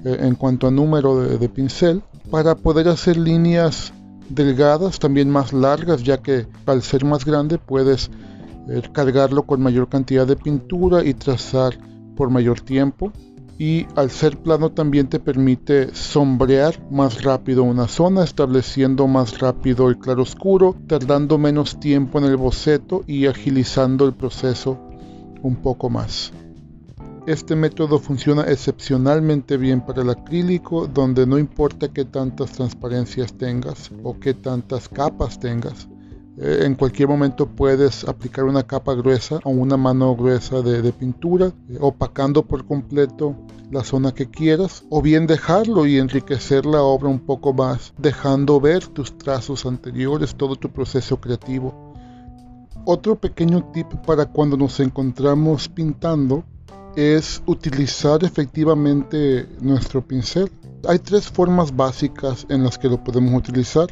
en 0.04 0.34
cuanto 0.34 0.66
a 0.66 0.70
número 0.70 1.16
de, 1.16 1.48
pincel, 1.48 2.02
para 2.30 2.56
poder 2.56 2.88
hacer 2.88 3.16
líneas 3.16 3.94
delgadas, 4.28 4.98
también 4.98 5.30
más 5.30 5.54
largas, 5.54 6.02
ya 6.02 6.18
que 6.18 6.46
al 6.66 6.82
ser 6.82 7.06
más 7.06 7.24
grande 7.24 7.56
puedes 7.56 8.10
eh, 8.68 8.82
cargarlo 8.92 9.44
con 9.44 9.62
mayor 9.62 9.88
cantidad 9.88 10.26
de 10.26 10.36
pintura 10.36 11.02
y 11.02 11.14
trazar 11.14 11.78
por 12.16 12.28
mayor 12.28 12.60
tiempo 12.60 13.14
y 13.62 13.86
al 13.94 14.10
ser 14.10 14.38
plano 14.38 14.72
también 14.72 15.06
te 15.06 15.20
permite 15.20 15.94
sombrear 15.94 16.74
más 16.90 17.22
rápido 17.22 17.62
una 17.62 17.86
zona, 17.86 18.24
estableciendo 18.24 19.06
más 19.06 19.38
rápido 19.38 19.88
el 19.88 19.98
claroscuro, 19.98 20.74
tardando 20.88 21.38
menos 21.38 21.78
tiempo 21.78 22.18
en 22.18 22.24
el 22.24 22.36
boceto 22.36 23.04
y 23.06 23.26
agilizando 23.26 24.04
el 24.04 24.14
proceso 24.14 24.80
un 25.44 25.54
poco 25.54 25.88
más. 25.88 26.32
Este 27.28 27.54
método 27.54 28.00
funciona 28.00 28.42
excepcionalmente 28.50 29.56
bien 29.56 29.86
para 29.86 30.02
el 30.02 30.10
acrílico, 30.10 30.88
donde 30.88 31.24
no 31.24 31.38
importa 31.38 31.86
qué 31.86 32.04
tantas 32.04 32.50
transparencias 32.50 33.32
tengas 33.34 33.92
o 34.02 34.18
qué 34.18 34.34
tantas 34.34 34.88
capas 34.88 35.38
tengas, 35.38 35.86
eh, 36.38 36.60
en 36.62 36.74
cualquier 36.74 37.08
momento 37.08 37.46
puedes 37.46 38.04
aplicar 38.08 38.44
una 38.44 38.62
capa 38.62 38.94
gruesa 38.94 39.38
o 39.44 39.50
una 39.50 39.76
mano 39.76 40.16
gruesa 40.16 40.62
de, 40.62 40.92
pintura, 40.92 41.52
eh, 41.68 41.78
opacando 41.80 42.44
por 42.44 42.64
completo 42.64 43.36
la 43.70 43.84
zona 43.84 44.12
que 44.12 44.30
quieras, 44.30 44.84
o 44.90 45.02
bien 45.02 45.26
dejarlo 45.26 45.86
y 45.86 45.98
enriquecer 45.98 46.66
la 46.66 46.82
obra 46.82 47.08
un 47.08 47.20
poco 47.20 47.52
más, 47.52 47.92
dejando 47.98 48.60
ver 48.60 48.86
tus 48.86 49.16
trazos 49.16 49.66
anteriores, 49.66 50.34
todo 50.34 50.56
tu 50.56 50.70
proceso 50.70 51.20
creativo. 51.20 51.92
Otro 52.84 53.16
pequeño 53.16 53.70
tip 53.72 53.86
para 54.06 54.26
cuando 54.26 54.56
nos 54.56 54.80
encontramos 54.80 55.68
pintando 55.68 56.44
es 56.96 57.42
utilizar 57.46 58.24
efectivamente 58.24 59.48
nuestro 59.60 60.06
pincel. 60.06 60.50
Hay 60.88 60.98
tres 60.98 61.28
formas 61.28 61.74
básicas 61.74 62.44
en 62.48 62.64
las 62.64 62.78
que 62.78 62.88
lo 62.88 63.02
podemos 63.02 63.34
utilizar. 63.34 63.86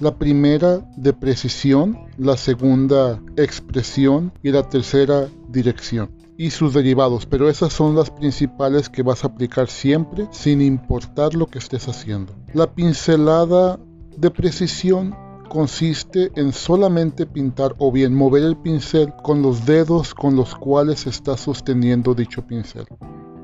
La 0.00 0.16
primera 0.16 0.78
de 0.96 1.12
precisión, 1.12 1.98
la 2.18 2.36
segunda 2.36 3.20
expresión 3.36 4.32
y 4.42 4.52
la 4.52 4.62
tercera 4.62 5.26
dirección 5.48 6.10
y 6.36 6.50
sus 6.50 6.72
derivados, 6.72 7.26
pero 7.26 7.50
esas 7.50 7.72
son 7.72 7.96
las 7.96 8.10
principales 8.10 8.88
que 8.88 9.02
vas 9.02 9.24
a 9.24 9.26
aplicar 9.26 9.68
siempre 9.68 10.28
sin 10.30 10.60
importar 10.60 11.34
lo 11.34 11.46
que 11.46 11.58
estés 11.58 11.88
haciendo. 11.88 12.32
La 12.54 12.72
pincelada 12.72 13.80
de 14.16 14.30
precisión 14.30 15.16
consiste 15.48 16.30
en 16.36 16.52
solamente 16.52 17.26
pintar 17.26 17.74
o 17.78 17.90
bien 17.90 18.14
mover 18.14 18.44
el 18.44 18.56
pincel 18.56 19.12
con 19.24 19.42
los 19.42 19.66
dedos 19.66 20.14
con 20.14 20.36
los 20.36 20.54
cuales 20.54 21.08
estás 21.08 21.40
sosteniendo 21.40 22.14
dicho 22.14 22.46
pincel. 22.46 22.86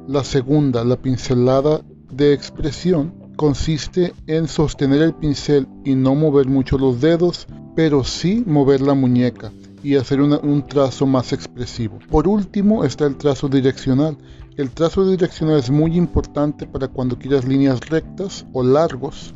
La 0.07 0.23
segunda, 0.23 0.85
la 0.85 0.97
pincelada 0.97 1.81
de 2.13 2.33
expresión, 2.33 3.24
consiste 3.37 4.15
en 4.27 4.49
sostener 4.49 5.03
el 5.03 5.15
pincel 5.15 5.67
y 5.85 5.95
no 5.95 6.15
mover 6.15 6.47
mucho 6.47 6.79
los 6.79 7.01
dedos, 7.01 7.47
pero 7.75 8.05
sí 8.05 8.43
mover 8.47 8.81
la 8.81 8.95
muñeca 8.95 9.53
y 9.83 9.97
hacer 9.97 10.21
un 10.21 10.67
trazo 10.67 11.07
más 11.07 11.33
expresivo. 11.33 11.99
Por 12.11 12.27
último 12.27 12.85
está 12.85 13.07
el 13.07 13.17
trazo 13.17 13.49
direccional. 13.49 14.17
El 14.57 14.71
trazo 14.71 15.09
direccional 15.09 15.59
es 15.59 15.71
muy 15.71 15.97
importante 15.97 16.67
para 16.67 16.89
cuando 16.89 17.19
quieras 17.19 17.45
líneas 17.45 17.81
rectas 17.89 18.47
o 18.53 18.63
largos 18.63 19.35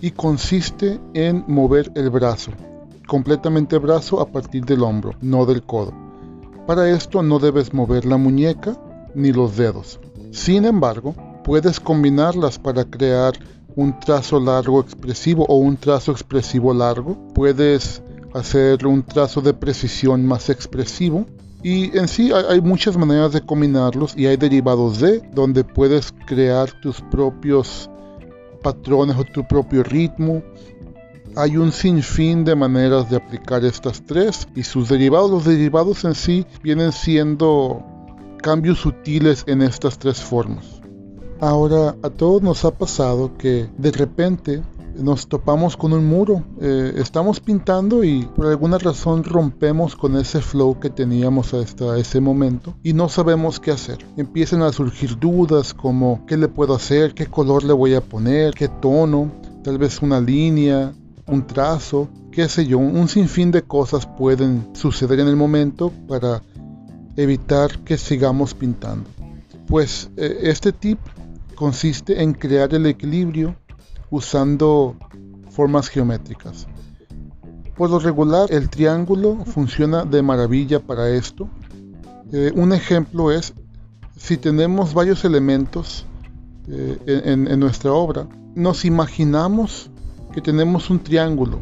y 0.00 0.10
consiste 0.10 0.98
en 1.14 1.44
mover 1.46 1.92
el 1.94 2.10
brazo, 2.10 2.52
completamente 3.06 3.78
brazo 3.78 4.20
a 4.20 4.26
partir 4.30 4.64
del 4.64 4.82
hombro, 4.82 5.14
no 5.20 5.46
del 5.46 5.62
codo. 5.62 5.92
Para 6.66 6.90
esto 6.90 7.22
no 7.22 7.38
debes 7.38 7.72
mover 7.72 8.04
la 8.04 8.16
muñeca 8.16 8.76
ni 9.14 9.32
los 9.32 9.56
dedos. 9.56 10.00
Sin 10.32 10.64
embargo, 10.64 11.14
puedes 11.48 11.80
combinarlas 11.80 12.58
para 12.58 12.84
crear 12.84 13.32
un 13.74 13.98
trazo 13.98 14.38
largo 14.38 14.82
expresivo 14.82 15.46
o 15.48 15.56
un 15.56 15.78
trazo 15.78 16.12
expresivo 16.12 16.74
largo. 16.74 17.16
Puedes 17.32 18.02
hacer 18.34 18.86
un 18.86 19.02
trazo 19.02 19.40
de 19.40 19.54
precisión 19.54 20.26
más 20.26 20.50
expresivo. 20.50 21.24
Y 21.62 21.96
en 21.96 22.06
sí 22.06 22.30
hay, 22.32 22.60
muchas 22.60 22.98
maneras 22.98 23.32
de 23.32 23.40
combinarlos 23.40 24.14
y 24.14 24.26
hay 24.26 24.36
derivados 24.36 25.00
de 25.00 25.22
donde 25.32 25.64
puedes 25.64 26.12
crear 26.26 26.70
tus 26.82 27.00
propios 27.00 27.88
patrones 28.62 29.16
o 29.16 29.24
tu 29.24 29.42
propio 29.48 29.82
ritmo. 29.82 30.42
Hay 31.34 31.56
un 31.56 31.72
sinfín 31.72 32.44
de 32.44 32.56
maneras 32.56 33.08
de 33.08 33.16
aplicar 33.16 33.64
estas 33.64 34.04
tres 34.04 34.46
y 34.54 34.64
sus 34.64 34.90
derivados. 34.90 35.30
Los 35.30 35.46
derivados 35.46 36.04
en 36.04 36.14
sí 36.14 36.44
vienen 36.62 36.92
siendo 36.92 37.82
cambios 38.42 38.80
sutiles 38.80 39.44
en 39.46 39.62
estas 39.62 39.98
tres 39.98 40.20
formas. 40.20 40.77
Ahora, 41.40 41.94
a 42.02 42.10
todos 42.10 42.42
nos 42.42 42.64
ha 42.64 42.72
pasado 42.72 43.36
que 43.38 43.68
de 43.78 43.92
repente 43.92 44.60
nos 44.96 45.28
topamos 45.28 45.76
con 45.76 45.92
un 45.92 46.04
muro, 46.04 46.42
eh, 46.60 46.94
estamos 46.96 47.38
pintando 47.38 48.02
y 48.02 48.24
por 48.34 48.46
alguna 48.46 48.76
razón 48.78 49.22
rompemos 49.22 49.94
con 49.94 50.16
ese 50.16 50.40
flow 50.40 50.80
que 50.80 50.90
teníamos 50.90 51.54
hasta 51.54 51.96
ese 51.96 52.20
momento 52.20 52.74
y 52.82 52.92
no 52.92 53.08
sabemos 53.08 53.60
qué 53.60 53.70
hacer. 53.70 53.98
Empiezan 54.16 54.62
a 54.62 54.72
surgir 54.72 55.16
dudas 55.16 55.74
como 55.74 56.26
qué 56.26 56.36
le 56.36 56.48
puedo 56.48 56.74
hacer, 56.74 57.14
qué 57.14 57.26
color 57.26 57.62
le 57.62 57.72
voy 57.72 57.94
a 57.94 58.00
poner, 58.00 58.54
qué 58.54 58.66
tono, 58.66 59.30
tal 59.62 59.78
vez 59.78 60.02
una 60.02 60.20
línea, 60.20 60.92
un 61.28 61.46
trazo, 61.46 62.08
qué 62.32 62.48
sé 62.48 62.66
yo, 62.66 62.78
un 62.78 63.06
sinfín 63.06 63.52
de 63.52 63.62
cosas 63.62 64.06
pueden 64.06 64.70
suceder 64.72 65.20
en 65.20 65.28
el 65.28 65.36
momento 65.36 65.92
para 66.08 66.42
evitar 67.16 67.78
que 67.84 67.96
sigamos 67.96 68.54
pintando. 68.54 69.08
Pues 69.68 70.10
eh, 70.16 70.38
este 70.42 70.72
tip 70.72 70.98
consiste 71.58 72.22
en 72.22 72.34
crear 72.34 72.72
el 72.72 72.86
equilibrio 72.86 73.56
usando 74.10 74.94
formas 75.50 75.88
geométricas. 75.88 76.68
Por 77.76 77.90
lo 77.90 77.98
regular, 77.98 78.46
el 78.52 78.70
triángulo 78.70 79.44
funciona 79.44 80.04
de 80.04 80.22
maravilla 80.22 80.78
para 80.78 81.10
esto. 81.10 81.48
Eh, 82.32 82.52
un 82.54 82.72
ejemplo 82.72 83.32
es 83.32 83.54
si 84.16 84.36
tenemos 84.36 84.94
varios 84.94 85.24
elementos 85.24 86.06
eh, 86.68 87.22
en 87.24 87.58
nuestra 87.58 87.92
obra, 87.92 88.28
nos 88.54 88.84
imaginamos 88.84 89.90
que 90.32 90.40
tenemos 90.40 90.90
un 90.90 91.00
triángulo 91.00 91.60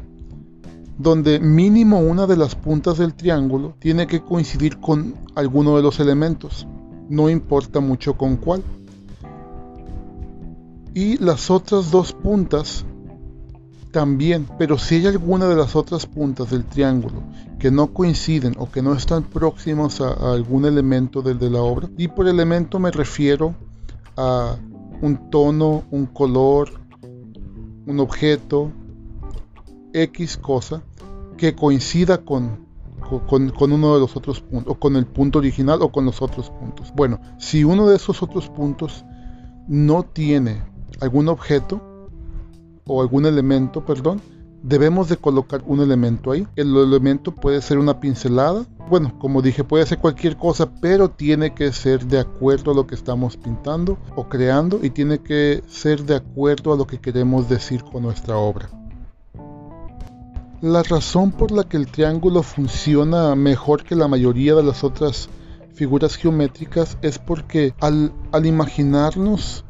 donde 0.99 1.41
mínimo 1.41 2.00
una 2.00 2.26
de 2.26 2.37
las 2.37 2.55
puntas 2.55 2.99
del 2.99 3.15
triángulo 3.15 3.75
tiene 3.79 4.07
que 4.07 4.21
coincidir 4.21 4.79
con 4.79 5.15
alguno 5.35 5.75
de 5.76 5.83
los 5.83 6.00
elementos, 6.00 6.67
no 7.09 7.31
importa 7.31 7.81
mucho 7.81 8.15
con 8.15 8.37
cuál 8.37 8.62
y 10.97 11.19
las 11.19 11.50
otras 11.50 11.91
dos 11.91 12.15
puntas 12.15 12.87
también, 13.91 14.49
pero 14.59 14.79
si 14.79 14.95
hay 14.95 15.07
alguna 15.09 15.47
de 15.47 15.55
las 15.55 15.76
otras 15.76 16.07
puntas 16.07 16.50
del 16.50 16.65
triángulo 16.65 17.23
que 17.59 17.71
no 17.71 17.88
coinciden 17.88 18.55
o 18.57 18.71
que 18.71 18.81
no 18.81 18.95
están 18.95 19.25
próximas 19.25 20.00
a, 20.00 20.33
algún 20.33 20.65
elemento 20.65 21.21
del 21.21 21.38
de 21.38 21.50
la 21.50 21.61
obra, 21.61 21.91
y 21.99 22.09
por 22.09 22.26
elemento 22.26 22.79
me 22.79 22.91
refiero 22.91 23.55
a 24.17 24.57
un 25.03 25.29
tono, 25.29 25.83
un 25.91 26.07
color, 26.07 26.81
un 27.85 28.00
objeto, 28.00 28.73
X 29.93 30.38
cosa, 30.38 30.83
que 31.37 31.55
coincida 31.55 32.25
con, 32.25 32.67
con, 33.29 33.50
con, 33.50 33.71
uno 33.71 33.93
de 33.93 34.00
los 34.00 34.17
otros 34.17 34.41
puntos, 34.41 34.73
o 34.73 34.81
con 34.81 34.97
el 34.97 35.05
punto 35.05 35.41
original 35.41 35.83
o 35.83 35.93
con 35.93 36.07
los 36.07 36.23
otros 36.23 36.49
puntos. 36.49 36.91
Bueno, 36.97 37.21
si 37.37 37.65
uno 37.65 37.87
de 37.87 37.97
esos 37.97 38.23
otros 38.23 38.49
puntos 38.49 39.05
no 39.69 40.03
tiene 40.03 40.62
algún 41.00 41.29
objeto 41.29 41.81
o 42.87 43.00
algún 43.00 43.26
elemento, 43.26 43.85
perdón, 43.85 44.21
debemos 44.62 45.09
de 45.09 45.17
colocar 45.17 45.62
un 45.67 45.81
elemento 45.81 46.33
ahí. 46.33 46.47
El 46.57 46.76
elemento 46.76 47.33
puede 47.33 47.61
ser 47.62 47.79
una 47.79 48.00
pincelada, 48.00 48.67
bueno, 48.88 49.19
como 49.19 49.43
dije, 49.43 49.65
puede 49.65 49.87
ser 49.87 49.99
cualquier 49.99 50.37
cosa, 50.37 50.71
pero 50.81 51.11
tiene 51.11 51.55
que 51.55 51.73
ser 51.73 52.07
de 52.07 52.21
acuerdo 52.21 52.71
a 52.71 52.75
lo 52.75 52.87
que 52.87 52.95
estamos 52.95 53.37
pintando 53.37 53.99
o 54.15 54.29
creando 54.29 54.81
y 54.83 54.91
tiene 54.91 55.19
que 55.19 55.62
ser 55.69 56.05
de 56.05 56.17
acuerdo 56.17 56.73
a 56.73 56.76
lo 56.76 56.87
que 56.87 56.99
queremos 56.99 57.49
decir 57.49 57.83
con 57.83 58.03
nuestra 58.03 58.37
obra. 58.37 58.69
La 60.62 60.83
razón 60.83 61.33
por 61.33 61.50
la 61.53 61.65
que 61.65 61.76
el 61.76 61.87
triángulo 61.87 62.43
funciona 62.43 63.35
mejor 63.35 63.85
que 63.85 63.95
la 63.95 64.09
mayoría 64.09 64.55
de 64.55 64.62
las 64.62 64.85
otras 64.85 65.29
figuras 65.75 66.17
geométricas 66.17 66.97
es 67.03 67.19
porque 67.19 67.75
al, 67.81 68.12
al 68.33 68.47
imaginarnos 68.47 69.66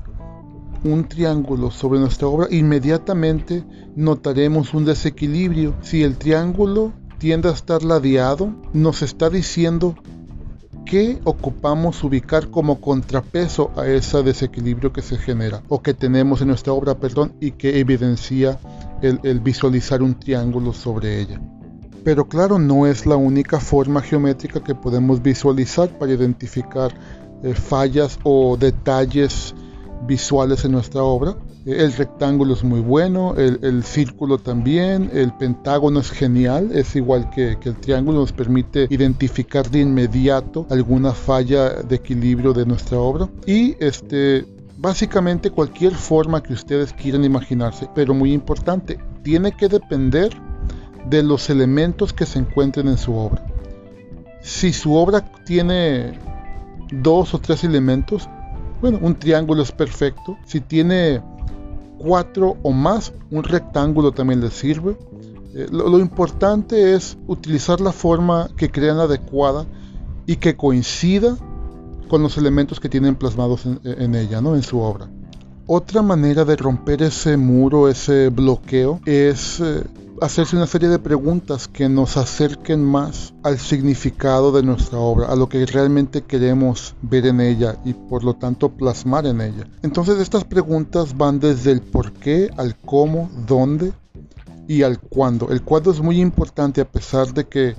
un 0.87 1.09
triángulo 1.09 1.71
sobre 1.71 2.01
nuestra 2.01 2.29
obra, 2.29 2.49
inmediatamente 2.51 3.65
notaremos 3.95 4.75
un 4.75 4.85
desequilibrio. 4.85 5.75
Si 5.83 6.03
el 6.03 6.17
triángulo 6.17 6.93
tiende 7.19 7.49
a 7.49 7.53
estar 7.53 7.83
ladeado, 7.83 8.55
nos 8.73 9.03
está 9.03 9.31
diciendo 9.31 9.95
que 10.87 11.19
ocupamos 11.25 12.03
ubicar 12.05 12.49
como 12.49 12.81
contrapeso 12.81 13.73
a 13.77 13.87
ese 13.87 14.23
desequilibrio 14.23 14.93
que 14.93 15.03
se 15.03 15.19
genera 15.19 15.63
o 15.69 15.83
que 15.83 15.95
tenemos 15.95 16.41
en 16.41 16.49
nuestra 16.49 16.73
obra, 16.73 16.95
perdón, 16.95 17.35
y 17.41 17.51
que 17.51 17.81
evidencia 17.81 18.59
el, 19.03 19.41
visualizar 19.41 20.03
un 20.03 20.19
triángulo 20.19 20.73
sobre 20.73 21.21
ella. 21.21 21.41
Pero 22.05 22.29
claro, 22.29 22.59
no 22.59 22.87
es 22.87 23.05
la 23.05 23.17
única 23.17 23.59
forma 23.59 24.01
geométrica 24.01 24.63
que 24.63 24.77
podemos 24.77 25.21
visualizar 25.21 25.89
para 25.99 26.13
identificar 26.13 26.93
eh, 27.43 27.53
fallas 27.53 28.19
o 28.23 28.57
detalles 28.57 29.55
visuales 30.07 30.65
en 30.65 30.73
nuestra 30.73 31.03
obra. 31.03 31.37
El 31.65 31.93
rectángulo 31.93 32.55
es 32.55 32.63
muy 32.63 32.81
bueno, 32.81 33.35
el, 33.37 33.83
círculo 33.83 34.39
también, 34.39 35.11
el 35.13 35.33
pentágono 35.33 35.99
es 35.99 36.11
genial, 36.11 36.71
es 36.73 36.95
igual 36.95 37.29
que, 37.31 37.59
el 37.61 37.77
triángulo, 37.77 38.21
nos 38.21 38.33
permite 38.33 38.87
identificar 38.89 39.69
de 39.69 39.81
inmediato 39.81 40.67
alguna 40.71 41.13
falla 41.13 41.71
de 41.83 41.97
equilibrio 41.97 42.53
de 42.53 42.67
nuestra 42.67 42.99
obra. 42.99 43.29
Y 43.47 43.75
este, 43.81 44.47
básicamente 44.79 45.51
cualquier 45.51 45.95
forma 45.95 46.41
que 46.41 46.53
ustedes 46.53 46.93
quieran 46.93 47.25
imaginarse, 47.25 47.89
pero 47.95 48.15
muy 48.15 48.33
importante, 48.33 49.01
tiene 49.25 49.51
que 49.51 49.69
depender 49.69 50.31
de 51.11 51.23
los 51.25 51.51
elementos 51.51 52.13
que 52.13 52.27
se 52.27 52.39
encuentren 52.39 52.87
en 52.87 52.99
su 52.99 53.15
obra. 53.15 53.45
Si 54.41 54.73
su 54.73 54.95
obra 54.95 55.25
tiene 55.45 56.19
dos 56.93 57.35
o 57.35 57.41
tres 57.41 57.65
elementos, 57.65 58.29
bueno, 58.81 58.99
un 59.03 59.15
triángulo 59.15 59.63
es 59.63 59.73
perfecto. 59.73 60.37
Si 60.47 60.61
tiene 60.61 61.23
cuatro 61.99 62.57
o 62.63 62.73
más, 62.73 63.13
un 63.31 63.43
rectángulo 63.43 64.13
también 64.13 64.41
le 64.41 64.51
sirve. 64.51 64.97
Eh, 65.55 65.67
lo, 65.71 65.99
importante 65.99 66.95
es 66.95 67.17
utilizar 67.27 67.81
la 67.81 67.93
forma 67.93 68.51
que 68.57 68.71
crean 68.71 68.99
adecuada 68.99 69.67
y 70.27 70.37
que 70.37 70.57
coincida 70.57 71.37
con 72.09 72.23
los 72.23 72.37
elementos 72.37 72.79
que 72.79 72.89
tienen 72.89 73.17
plasmados 73.17 73.67
en, 73.67 74.15
ella, 74.15 74.41
¿no? 74.41 74.55
en 74.55 74.63
su 74.63 74.79
obra. 74.81 75.09
Otra 75.67 76.03
manera 76.03 76.45
de 76.45 76.55
romper 76.57 77.03
ese 77.03 77.37
muro, 77.37 77.89
ese 77.89 78.29
bloqueo, 78.29 79.01
es 79.05 79.59
eh, 79.61 79.83
hacerse 80.21 80.57
una 80.57 80.67
serie 80.67 80.89
de 80.89 80.99
preguntas 80.99 81.69
que 81.69 81.89
nos 81.89 82.17
acerquen 82.17 82.85
más 82.85 83.35
al 83.43 83.59
significado 83.59 84.53
de 84.53 84.63
nuestra 84.63 84.99
obra, 84.99 85.27
a 85.27 85.37
lo 85.37 85.49
que 85.49 85.65
realmente 85.67 86.23
queremos 86.23 86.95
ver 87.03 87.27
en 87.27 87.41
ella 87.41 87.77
y 87.85 87.93
por 87.93 88.25
lo 88.25 88.35
tanto 88.35 88.71
plasmar 88.71 89.27
en 89.27 89.41
ella. 89.41 89.67
Entonces 89.83 90.19
estas 90.19 90.45
preguntas 90.45 91.17
van 91.17 91.41
desde 91.41 91.73
el 91.73 91.81
por 91.81 92.13
qué 92.13 92.51
al 92.57 92.77
cómo, 92.77 93.31
dónde 93.47 93.93
y 94.69 94.83
al 94.83 94.99
cuándo. 94.99 95.51
El 95.51 95.63
cuándo 95.63 95.91
es 95.91 96.01
muy 96.01 96.21
importante 96.21 96.81
a 96.81 96.89
pesar 96.89 97.33
de 97.33 97.47
que 97.47 97.75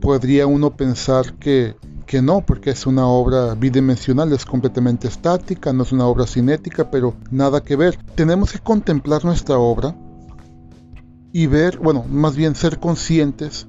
podría 0.00 0.46
uno 0.46 0.76
pensar 0.76 1.34
que 1.34 1.76
que 2.08 2.22
no, 2.22 2.40
porque 2.40 2.70
es 2.70 2.86
una 2.86 3.06
obra 3.06 3.54
bidimensional, 3.54 4.32
es 4.32 4.46
completamente 4.46 5.06
estática, 5.06 5.74
no 5.74 5.82
es 5.82 5.92
una 5.92 6.06
obra 6.06 6.26
cinética, 6.26 6.90
pero 6.90 7.14
nada 7.30 7.62
que 7.62 7.76
ver. 7.76 7.98
Tenemos 8.14 8.50
que 8.50 8.60
contemplar 8.60 9.26
nuestra 9.26 9.58
obra 9.58 9.94
y 11.32 11.46
ver, 11.46 11.78
bueno, 11.78 12.04
más 12.08 12.36
bien 12.36 12.54
ser 12.54 12.78
conscientes 12.78 13.66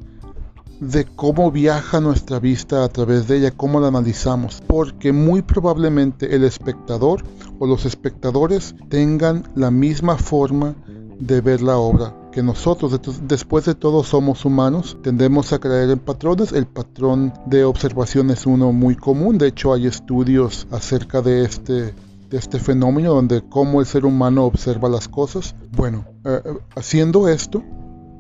de 0.80 1.06
cómo 1.06 1.52
viaja 1.52 2.00
nuestra 2.00 2.40
vista 2.40 2.84
a 2.84 2.90
través 2.90 3.28
de 3.28 3.38
ella, 3.38 3.52
cómo 3.52 3.80
la 3.80 3.90
analizamos, 3.90 4.64
porque 4.66 5.12
muy 5.12 5.42
probablemente 5.42 6.36
el 6.36 6.44
espectador 6.44 7.24
o 7.60 7.68
los 7.68 7.86
espectadores 7.86 8.76
tengan 8.88 9.44
la 9.56 9.72
misma 9.72 10.18
forma 10.18 10.76
de 11.20 11.42
ver 11.42 11.62
la 11.62 11.78
obra 11.78 12.16
que 12.32 12.42
nosotros. 12.42 12.98
Después 13.28 13.66
de 13.66 13.76
todo 13.76 14.04
somos 14.04 14.46
humanos, 14.46 14.98
tendemos 15.04 15.52
a 15.52 15.60
creer 15.60 15.90
en 15.90 16.00
patrones, 16.00 16.54
el 16.54 16.66
patrón 16.66 17.34
de 17.46 17.66
observación 17.66 18.30
es 18.30 18.46
uno 18.46 18.72
muy 18.72 18.96
común, 18.96 19.38
de 19.38 19.48
hecho 19.48 19.74
hay 19.74 19.86
estudios 19.86 20.66
acerca 20.72 21.22
de 21.22 21.44
este 21.44 21.94
de 22.30 22.38
este 22.38 22.60
fenómeno 22.60 23.14
donde 23.14 23.42
cómo 23.48 23.80
el 23.80 23.86
ser 23.86 24.06
humano 24.06 24.46
observa 24.46 24.88
las 24.90 25.08
cosas. 25.08 25.56
Bueno, 25.76 26.06
eh, 26.26 26.42
eh, 26.46 26.54
haciendo 26.76 27.28
esto 27.28 27.64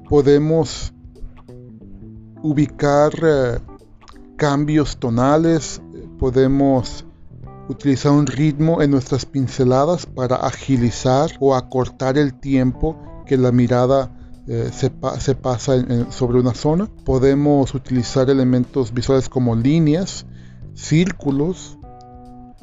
podemos 0.08 0.93
ubicar 2.41 3.12
eh, 3.22 3.60
cambios 4.36 4.98
tonales, 4.98 5.82
podemos 6.17 7.06
utilizar 7.67 8.12
un 8.12 8.26
ritmo 8.26 8.82
en 8.82 8.91
nuestras 8.91 9.26
pinceladas 9.26 10.08
para 10.08 10.38
agilizar 10.38 11.30
o 11.39 11.56
acortar 11.56 12.17
el 12.17 12.34
tiempo 12.34 12.98
que 13.28 13.38
la 13.38 13.52
mirada 13.52 14.15
se, 14.72 14.89
pasa 15.36 15.76
sobre 16.10 16.39
una 16.39 16.56
zona. 16.56 16.89
Podemos 17.06 17.76
utilizar 17.76 18.32
elementos 18.32 18.91
visuales 18.91 19.30
como 19.30 19.56
líneas, 19.56 20.26
círculos, 20.74 21.79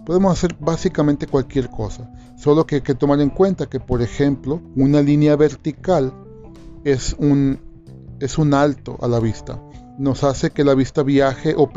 Podemos 0.06 0.32
hacer 0.32 0.56
básicamente 0.60 1.26
cualquier 1.26 1.68
cosa, 1.68 2.08
solo 2.36 2.64
que 2.64 2.76
hay 2.76 2.80
que 2.80 2.94
tomar 2.94 3.20
en 3.20 3.30
cuenta 3.30 3.66
que, 3.66 3.80
por 3.80 4.02
ejemplo, 4.02 4.62
una 4.76 5.02
línea 5.02 5.34
vertical 5.34 6.12
es 6.84 7.16
un, 7.18 7.58
es 8.20 8.38
un 8.38 8.54
alto 8.54 8.96
a 9.02 9.08
la 9.08 9.18
vista. 9.18 9.60
Nos 9.98 10.22
hace 10.22 10.50
que 10.50 10.62
la 10.62 10.76
vista 10.76 11.02
viaje 11.02 11.56
o, 11.58 11.68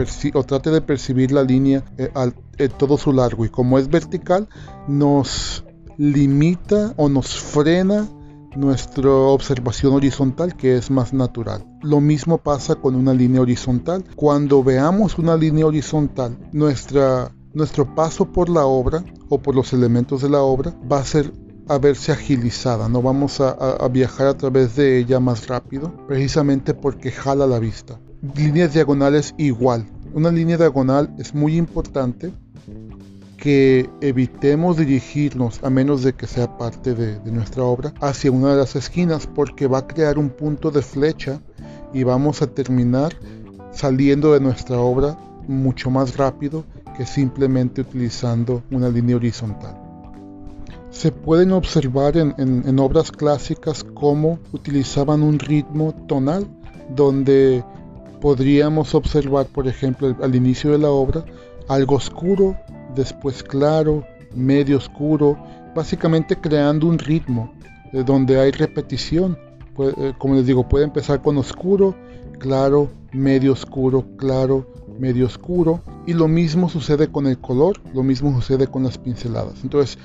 trate 0.44 0.70
de 0.70 0.82
percibir 0.82 1.32
la 1.32 1.42
línea 1.42 1.84
eh, 1.98 2.12
eh, 2.60 2.70
todo 2.70 3.00
su 3.00 3.13
largo. 3.13 3.46
Y 3.46 3.50
como 3.50 3.80
es 3.80 3.89
vertical, 3.89 4.48
nos 4.88 5.65
limita 5.98 6.94
o 6.98 7.10
nos 7.10 7.36
frena 7.36 8.08
nuestra 8.56 9.10
observación 9.10 9.94
horizontal 9.94 10.56
que 10.56 10.78
es 10.78 10.92
más 10.92 11.13
natural. 11.13 11.65
Lo 11.82 12.00
mismo 12.00 12.38
pasa 12.38 12.76
con 12.76 12.94
una 12.94 13.15
línea 13.15 13.42
horizontal. 13.42 14.04
Cuando 14.15 14.63
veamos 14.63 15.18
una 15.18 15.36
línea 15.36 15.65
horizontal, 15.65 16.38
nuestra 16.52 17.32
nuestro 17.53 17.95
paso 17.95 18.25
por 18.25 18.49
la 18.49 18.65
obra 18.65 19.03
o 19.29 19.39
por 19.39 19.55
los 19.55 19.73
elementos 19.73 20.21
de 20.21 20.29
la 20.29 20.41
obra 20.41 20.73
va 20.91 20.99
a 20.99 21.05
ser 21.05 21.33
a 21.67 21.77
verse 21.77 22.12
agilizada, 22.12 22.89
no 22.89 23.01
vamos 23.01 23.39
a, 23.39 23.88
viajar 23.89 24.25
a 24.25 24.33
través 24.35 24.75
de 24.75 24.97
ella 24.97 25.19
más 25.19 25.47
rápido, 25.47 25.93
precisamente 26.07 26.73
porque 26.73 27.12
jala 27.12 27.45
la 27.45 27.59
vista. 27.59 27.99
Líneas 28.35 28.73
diagonales 28.73 29.35
igual. 29.38 29.85
Una 30.15 30.31
línea 30.31 30.57
diagonal 30.57 31.13
es 31.19 31.35
muy 31.35 31.57
importante 31.57 32.33
que 33.38 33.88
evitemos 34.01 34.77
dirigirnos, 34.77 35.63
a 35.63 35.69
menos 35.69 36.01
de 36.01 36.13
que 36.13 36.25
sea 36.25 36.57
parte 36.57 36.95
de, 36.95 37.19
de, 37.19 37.31
nuestra 37.31 37.63
obra, 37.63 37.93
hacia 38.01 38.31
una 38.31 38.51
de 38.51 38.57
las 38.57 38.75
esquinas, 38.75 39.27
porque 39.27 39.67
va 39.67 39.77
a 39.77 39.88
crear 39.88 40.17
un 40.17 40.31
punto 40.31 40.71
de 40.71 40.81
flecha 40.81 41.39
y 41.93 42.03
vamos 42.03 42.41
a 42.41 42.47
terminar 42.47 43.15
saliendo 43.71 44.33
de 44.33 44.39
nuestra 44.39 44.79
obra 44.79 45.19
mucho 45.47 45.89
más 45.89 46.17
rápido 46.17 46.63
que 46.99 47.05
simplemente 47.05 47.79
utilizando 47.79 48.62
una 48.71 48.89
línea 48.89 49.15
horizontal. 49.15 49.73
Se 50.89 51.13
pueden 51.13 51.53
observar 51.53 52.17
en, 52.17 52.77
obras 52.77 53.09
clásicas 53.09 53.85
cómo 53.93 54.38
utilizaban 54.51 55.23
un 55.23 55.39
ritmo 55.39 55.95
tonal, 56.09 56.45
donde 56.93 57.63
podríamos 58.19 58.93
observar, 58.95 59.45
por 59.45 59.65
ejemplo, 59.65 60.13
al 60.21 60.35
inicio 60.35 60.71
de 60.71 60.79
la 60.79 60.89
obra, 60.89 61.23
algo 61.69 61.95
oscuro, 61.95 62.57
después 62.95 63.43
claro, 63.43 64.03
medio 64.35 64.75
oscuro, 64.75 65.38
básicamente 65.73 66.35
creando 66.35 66.85
un 66.85 66.99
ritmo 66.99 67.53
eh, 67.93 68.03
donde 68.05 68.41
hay 68.41 68.51
repetición. 68.51 69.38
Eh, 69.77 70.12
como 70.17 70.35
les 70.35 70.45
digo, 70.45 70.67
puede 70.67 70.83
empezar 70.83 71.21
con 71.21 71.38
oscuro, 71.38 71.95
claro, 72.39 72.89
medio 73.13 73.53
oscuro, 73.53 74.03
claro, 74.17 74.67
medio 74.99 75.25
oscuro. 75.25 75.81
Y 76.05 76.13
lo 76.13 76.27
mismo 76.27 76.69
sucede 76.69 77.07
con 77.07 77.27
el 77.27 77.39
color, 77.39 77.81
lo 77.93 78.03
mismo 78.03 78.33
sucede 78.33 78.67
con 78.67 78.83
las 78.83 78.97
pinceladas. 78.97 79.63
Entonces, 79.63 79.97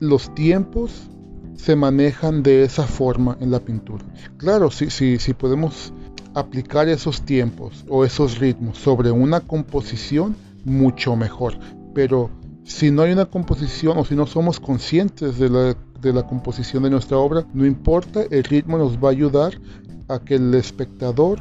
los 0.00 0.34
tiempos 0.34 1.08
se 1.56 1.76
manejan 1.76 2.42
de 2.42 2.62
esa 2.62 2.84
forma 2.84 3.36
en 3.40 3.50
la 3.50 3.60
pintura. 3.60 4.04
Claro, 4.36 4.70
si, 4.70 4.90
si, 4.90 5.18
si 5.18 5.34
podemos 5.34 5.92
aplicar 6.34 6.88
esos 6.88 7.22
tiempos 7.22 7.84
o 7.88 8.04
esos 8.04 8.38
ritmos 8.38 8.78
sobre 8.78 9.10
una 9.10 9.40
composición, 9.40 10.36
mucho 10.64 11.16
mejor. 11.16 11.58
Pero 11.94 12.30
si 12.64 12.90
no 12.90 13.02
hay 13.02 13.12
una 13.12 13.26
composición 13.26 13.98
o 13.98 14.04
si 14.04 14.14
no 14.14 14.26
somos 14.26 14.60
conscientes 14.60 15.38
de, 15.38 15.74
de 16.00 16.12
la 16.12 16.26
composición 16.26 16.84
de 16.84 16.90
nuestra 16.90 17.18
obra, 17.18 17.44
no 17.54 17.66
importa, 17.66 18.22
el 18.30 18.44
ritmo 18.44 18.78
nos 18.78 18.98
va 18.98 19.08
a 19.08 19.12
ayudar 19.12 19.58
a 20.08 20.20
que 20.20 20.36
el 20.36 20.54
espectador 20.54 21.40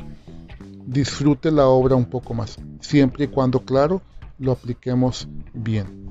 disfrute 0.87 1.51
la 1.51 1.67
obra 1.67 1.95
un 1.95 2.05
poco 2.05 2.33
más, 2.33 2.57
siempre 2.79 3.25
y 3.25 3.27
cuando, 3.27 3.59
claro, 3.59 4.01
lo 4.39 4.53
apliquemos 4.53 5.27
bien. 5.53 6.07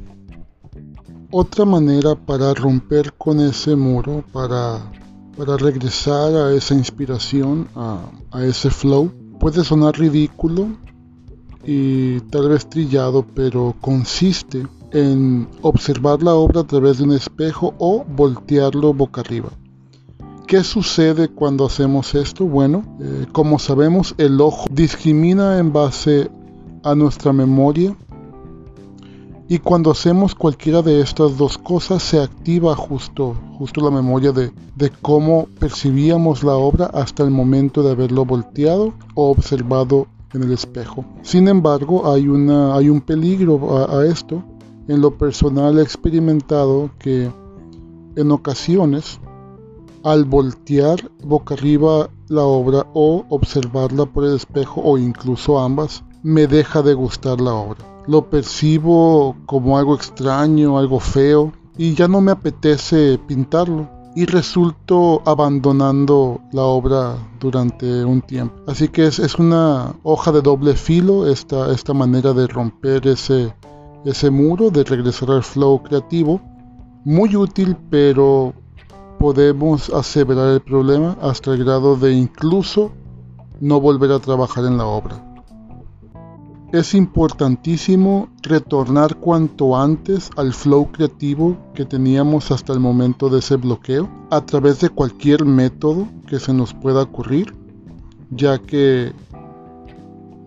Otra 1.31 1.65
manera 1.65 2.15
para 2.15 2.55
romper 2.55 3.15
con 3.15 3.41
ese 3.41 3.75
muro, 3.75 4.23
para, 4.33 4.93
para 5.37 5.57
regresar 5.57 6.35
a 6.35 6.53
esa 6.53 6.75
inspiración, 6.75 7.69
a, 7.75 8.01
a 8.31 8.45
ese 8.45 8.71
flow, 8.71 9.11
puede 9.41 9.65
sonar 9.65 9.99
ridículo 9.99 10.69
y 11.65 12.21
tal 12.31 12.51
vez 12.51 12.69
trillado, 12.69 13.27
pero 13.35 13.75
consiste 13.81 14.67
en 14.93 15.49
observar 15.63 16.23
la 16.23 16.35
obra 16.35 16.61
a 16.61 16.67
través 16.67 16.99
de 16.99 17.05
un 17.05 17.13
espejo 17.13 17.75
o 17.79 18.05
voltearlo 18.05 18.95
boca 18.95 19.23
arriba. 19.23 19.51
¿Qué 20.47 20.63
sucede 20.63 21.29
cuando 21.29 21.67
hacemos 21.67 22.15
esto? 22.15 22.45
Bueno, 22.45 22.85
eh, 23.01 23.27
como 23.33 23.59
sabemos, 23.59 24.15
el 24.17 24.41
ojo 24.41 24.67
discrimina 24.71 25.59
en 25.59 25.73
base 25.73 26.31
a 26.85 26.95
nuestra 26.95 27.33
memoria 27.33 27.97
y 29.49 29.59
cuando 29.59 29.91
hacemos 29.91 30.35
cualquiera 30.37 30.83
de 30.83 31.01
estas 31.01 31.37
dos 31.37 31.59
cosas 31.59 32.03
se 32.03 32.21
activa 32.21 32.77
justo, 32.77 33.35
justo 33.59 33.81
la 33.81 33.91
memoria 33.91 34.31
de, 34.31 34.53
de 34.77 34.91
cómo 35.03 35.49
percibíamos 35.59 36.45
la 36.45 36.55
obra 36.55 36.87
hasta 36.87 37.25
el 37.25 37.31
momento 37.31 37.83
de 37.83 37.91
haberlo 37.91 38.25
volteado 38.25 38.95
o 39.15 39.31
observado 39.31 40.07
en 40.33 40.45
el 40.45 40.53
espejo. 40.53 41.05
Sin 41.23 41.49
embargo, 41.49 42.13
hay, 42.13 42.29
una, 42.29 42.77
hay 42.77 42.89
un 42.89 43.01
peligro 43.01 43.89
a, 43.89 44.07
esto. 44.07 44.45
En 44.87 45.01
lo 45.01 45.17
personal 45.19 45.79
he 45.79 45.83
experimentado 45.83 46.91
que 46.99 47.31
en 48.17 48.31
ocasiones, 48.31 49.21
al 50.07 50.25
voltear 50.25 51.11
boca 51.25 51.55
arriba 51.55 52.09
la 52.29 52.43
obra 52.43 52.87
o 52.95 53.25
observarla 53.29 54.07
por 54.07 54.25
el 54.25 54.37
espejo 54.37 54.81
o 54.81 54.97
incluso 54.99 55.59
ambas, 55.59 56.05
me 56.23 56.47
deja 56.47 56.81
de 56.83 56.95
gustar 56.95 57.41
la 57.41 57.53
obra. 57.53 57.85
Lo 58.07 58.31
percibo 58.31 59.35
como 59.47 59.77
algo 59.77 59.97
extraño, 59.97 60.79
algo 60.79 61.01
feo 61.01 61.53
y 61.77 61.95
ya 61.95 62.07
no 62.07 62.21
me 62.21 62.31
apetece 62.31 63.19
pintarlo 63.27 63.89
y 64.15 64.27
resulto 64.27 65.23
abandonando 65.27 66.41
la 66.53 66.63
obra 66.63 67.17
durante 67.41 68.05
un 68.05 68.23
tiempo. 68.23 68.55
Así 68.69 68.89
que 68.89 69.09
es, 69.09 69.35
una 69.41 69.93
hoja 70.05 70.31
de 70.31 70.41
doble 70.41 70.75
filo 70.75 71.27
esta, 71.27 71.73
esta 71.73 71.93
manera 71.93 72.33
de 72.33 72.47
romper 72.47 73.09
ese, 73.09 73.53
ese 74.05 74.31
muro, 74.31 74.71
de 74.71 74.85
regresar 74.85 75.33
al 75.33 75.43
flow 75.43 75.83
creativo. 75.83 76.41
Muy 77.05 77.37
útil, 77.37 77.77
pero 77.91 78.55
podemos 79.27 79.91
aseverar 79.91 80.51
el 80.51 80.61
problema 80.61 81.19
hasta 81.21 81.53
el 81.53 81.65
grado 81.65 81.97
de 81.97 82.13
incluso 82.13 82.93
no 83.61 83.81
volver 83.81 84.13
a 84.13 84.21
trabajar 84.21 84.65
en 84.67 84.79
la 84.79 84.87
obra. 84.87 85.21
Es 86.73 86.95
importantísimo 86.95 88.29
retornar 88.43 89.17
cuanto 89.17 89.77
antes 89.77 90.31
al 90.37 90.55
flow 90.55 90.93
creativo 90.93 91.57
que 91.75 91.85
teníamos 91.85 92.53
hasta 92.53 92.73
el 92.73 92.79
momento 92.79 93.29
de 93.29 93.41
ese 93.41 93.57
bloqueo 93.57 94.09
a 94.31 94.47
través 94.47 94.79
de 94.79 94.91
cualquier 94.91 95.45
método 95.45 96.07
que 96.29 96.39
se 96.39 96.55
nos 96.55 96.73
pueda 96.73 97.03
ocurrir, 97.03 97.53
ya 98.31 98.61
que, 98.61 99.13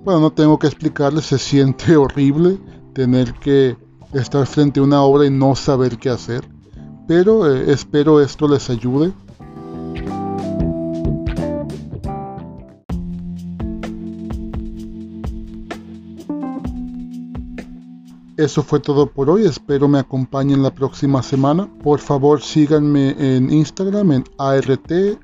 bueno, 0.05 0.21
no 0.21 0.31
tengo 0.31 0.57
que 0.57 0.67
explicarles, 0.67 1.25
se 1.25 1.37
siente 1.37 1.97
horrible 1.97 2.57
tener 2.93 3.33
que 3.33 3.75
estar 4.13 4.47
frente 4.47 4.79
a 4.79 4.83
una 4.83 5.01
obra 5.01 5.25
y 5.25 5.31
no 5.31 5.53
saber 5.53 5.97
qué 5.97 6.09
hacer, 6.09 6.47
pero 7.09 7.51
eh, 7.51 7.71
espero 7.71 8.21
esto 8.21 8.47
les 8.47 8.69
ayude 8.69 9.11
Eso 18.37 18.63
fue 18.63 18.79
todo 18.79 19.07
por 19.07 19.29
hoy, 19.29 19.43
espero 19.43 19.89
me 19.89 19.99
acompañen 19.99 20.63
la 20.63 20.73
próxima 20.73 21.21
semana. 21.21 21.67
Por 21.83 21.99
favor 21.99 22.41
síganme 22.41 23.09
en 23.19 23.51
Instagram 23.51 24.13
en 24.13 24.23
ART-en 24.37 25.19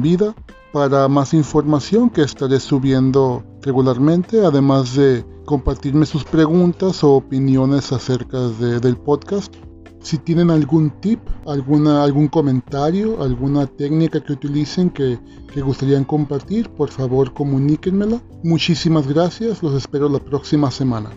vida 0.00 0.34
para 0.72 1.06
más 1.08 1.34
información 1.34 2.08
que 2.08 2.22
estaré 2.22 2.60
subiendo 2.60 3.44
regularmente, 3.60 4.46
además 4.46 4.94
de 4.94 5.22
compartirme 5.44 6.06
sus 6.06 6.24
preguntas 6.24 7.04
o 7.04 7.16
opiniones 7.16 7.92
acerca 7.92 8.38
del 8.48 8.96
podcast. 8.96 9.54
Si 10.02 10.18
tienen 10.18 10.50
algún 10.50 10.90
tip, 11.00 11.20
alguna, 11.46 12.02
algún 12.02 12.28
comentario, 12.28 13.22
alguna 13.22 13.66
técnica 13.66 14.20
que 14.20 14.32
utilicen 14.32 14.90
que, 14.90 15.18
que 15.52 15.60
gustarían 15.60 16.04
compartir, 16.04 16.68
por 16.70 16.90
favor 16.90 17.32
comuníquenmela. 17.32 18.20
Muchísimas 18.42 19.06
gracias, 19.06 19.62
los 19.62 19.74
espero 19.74 20.08
la 20.08 20.18
próxima 20.18 20.70
semana. 20.70 21.10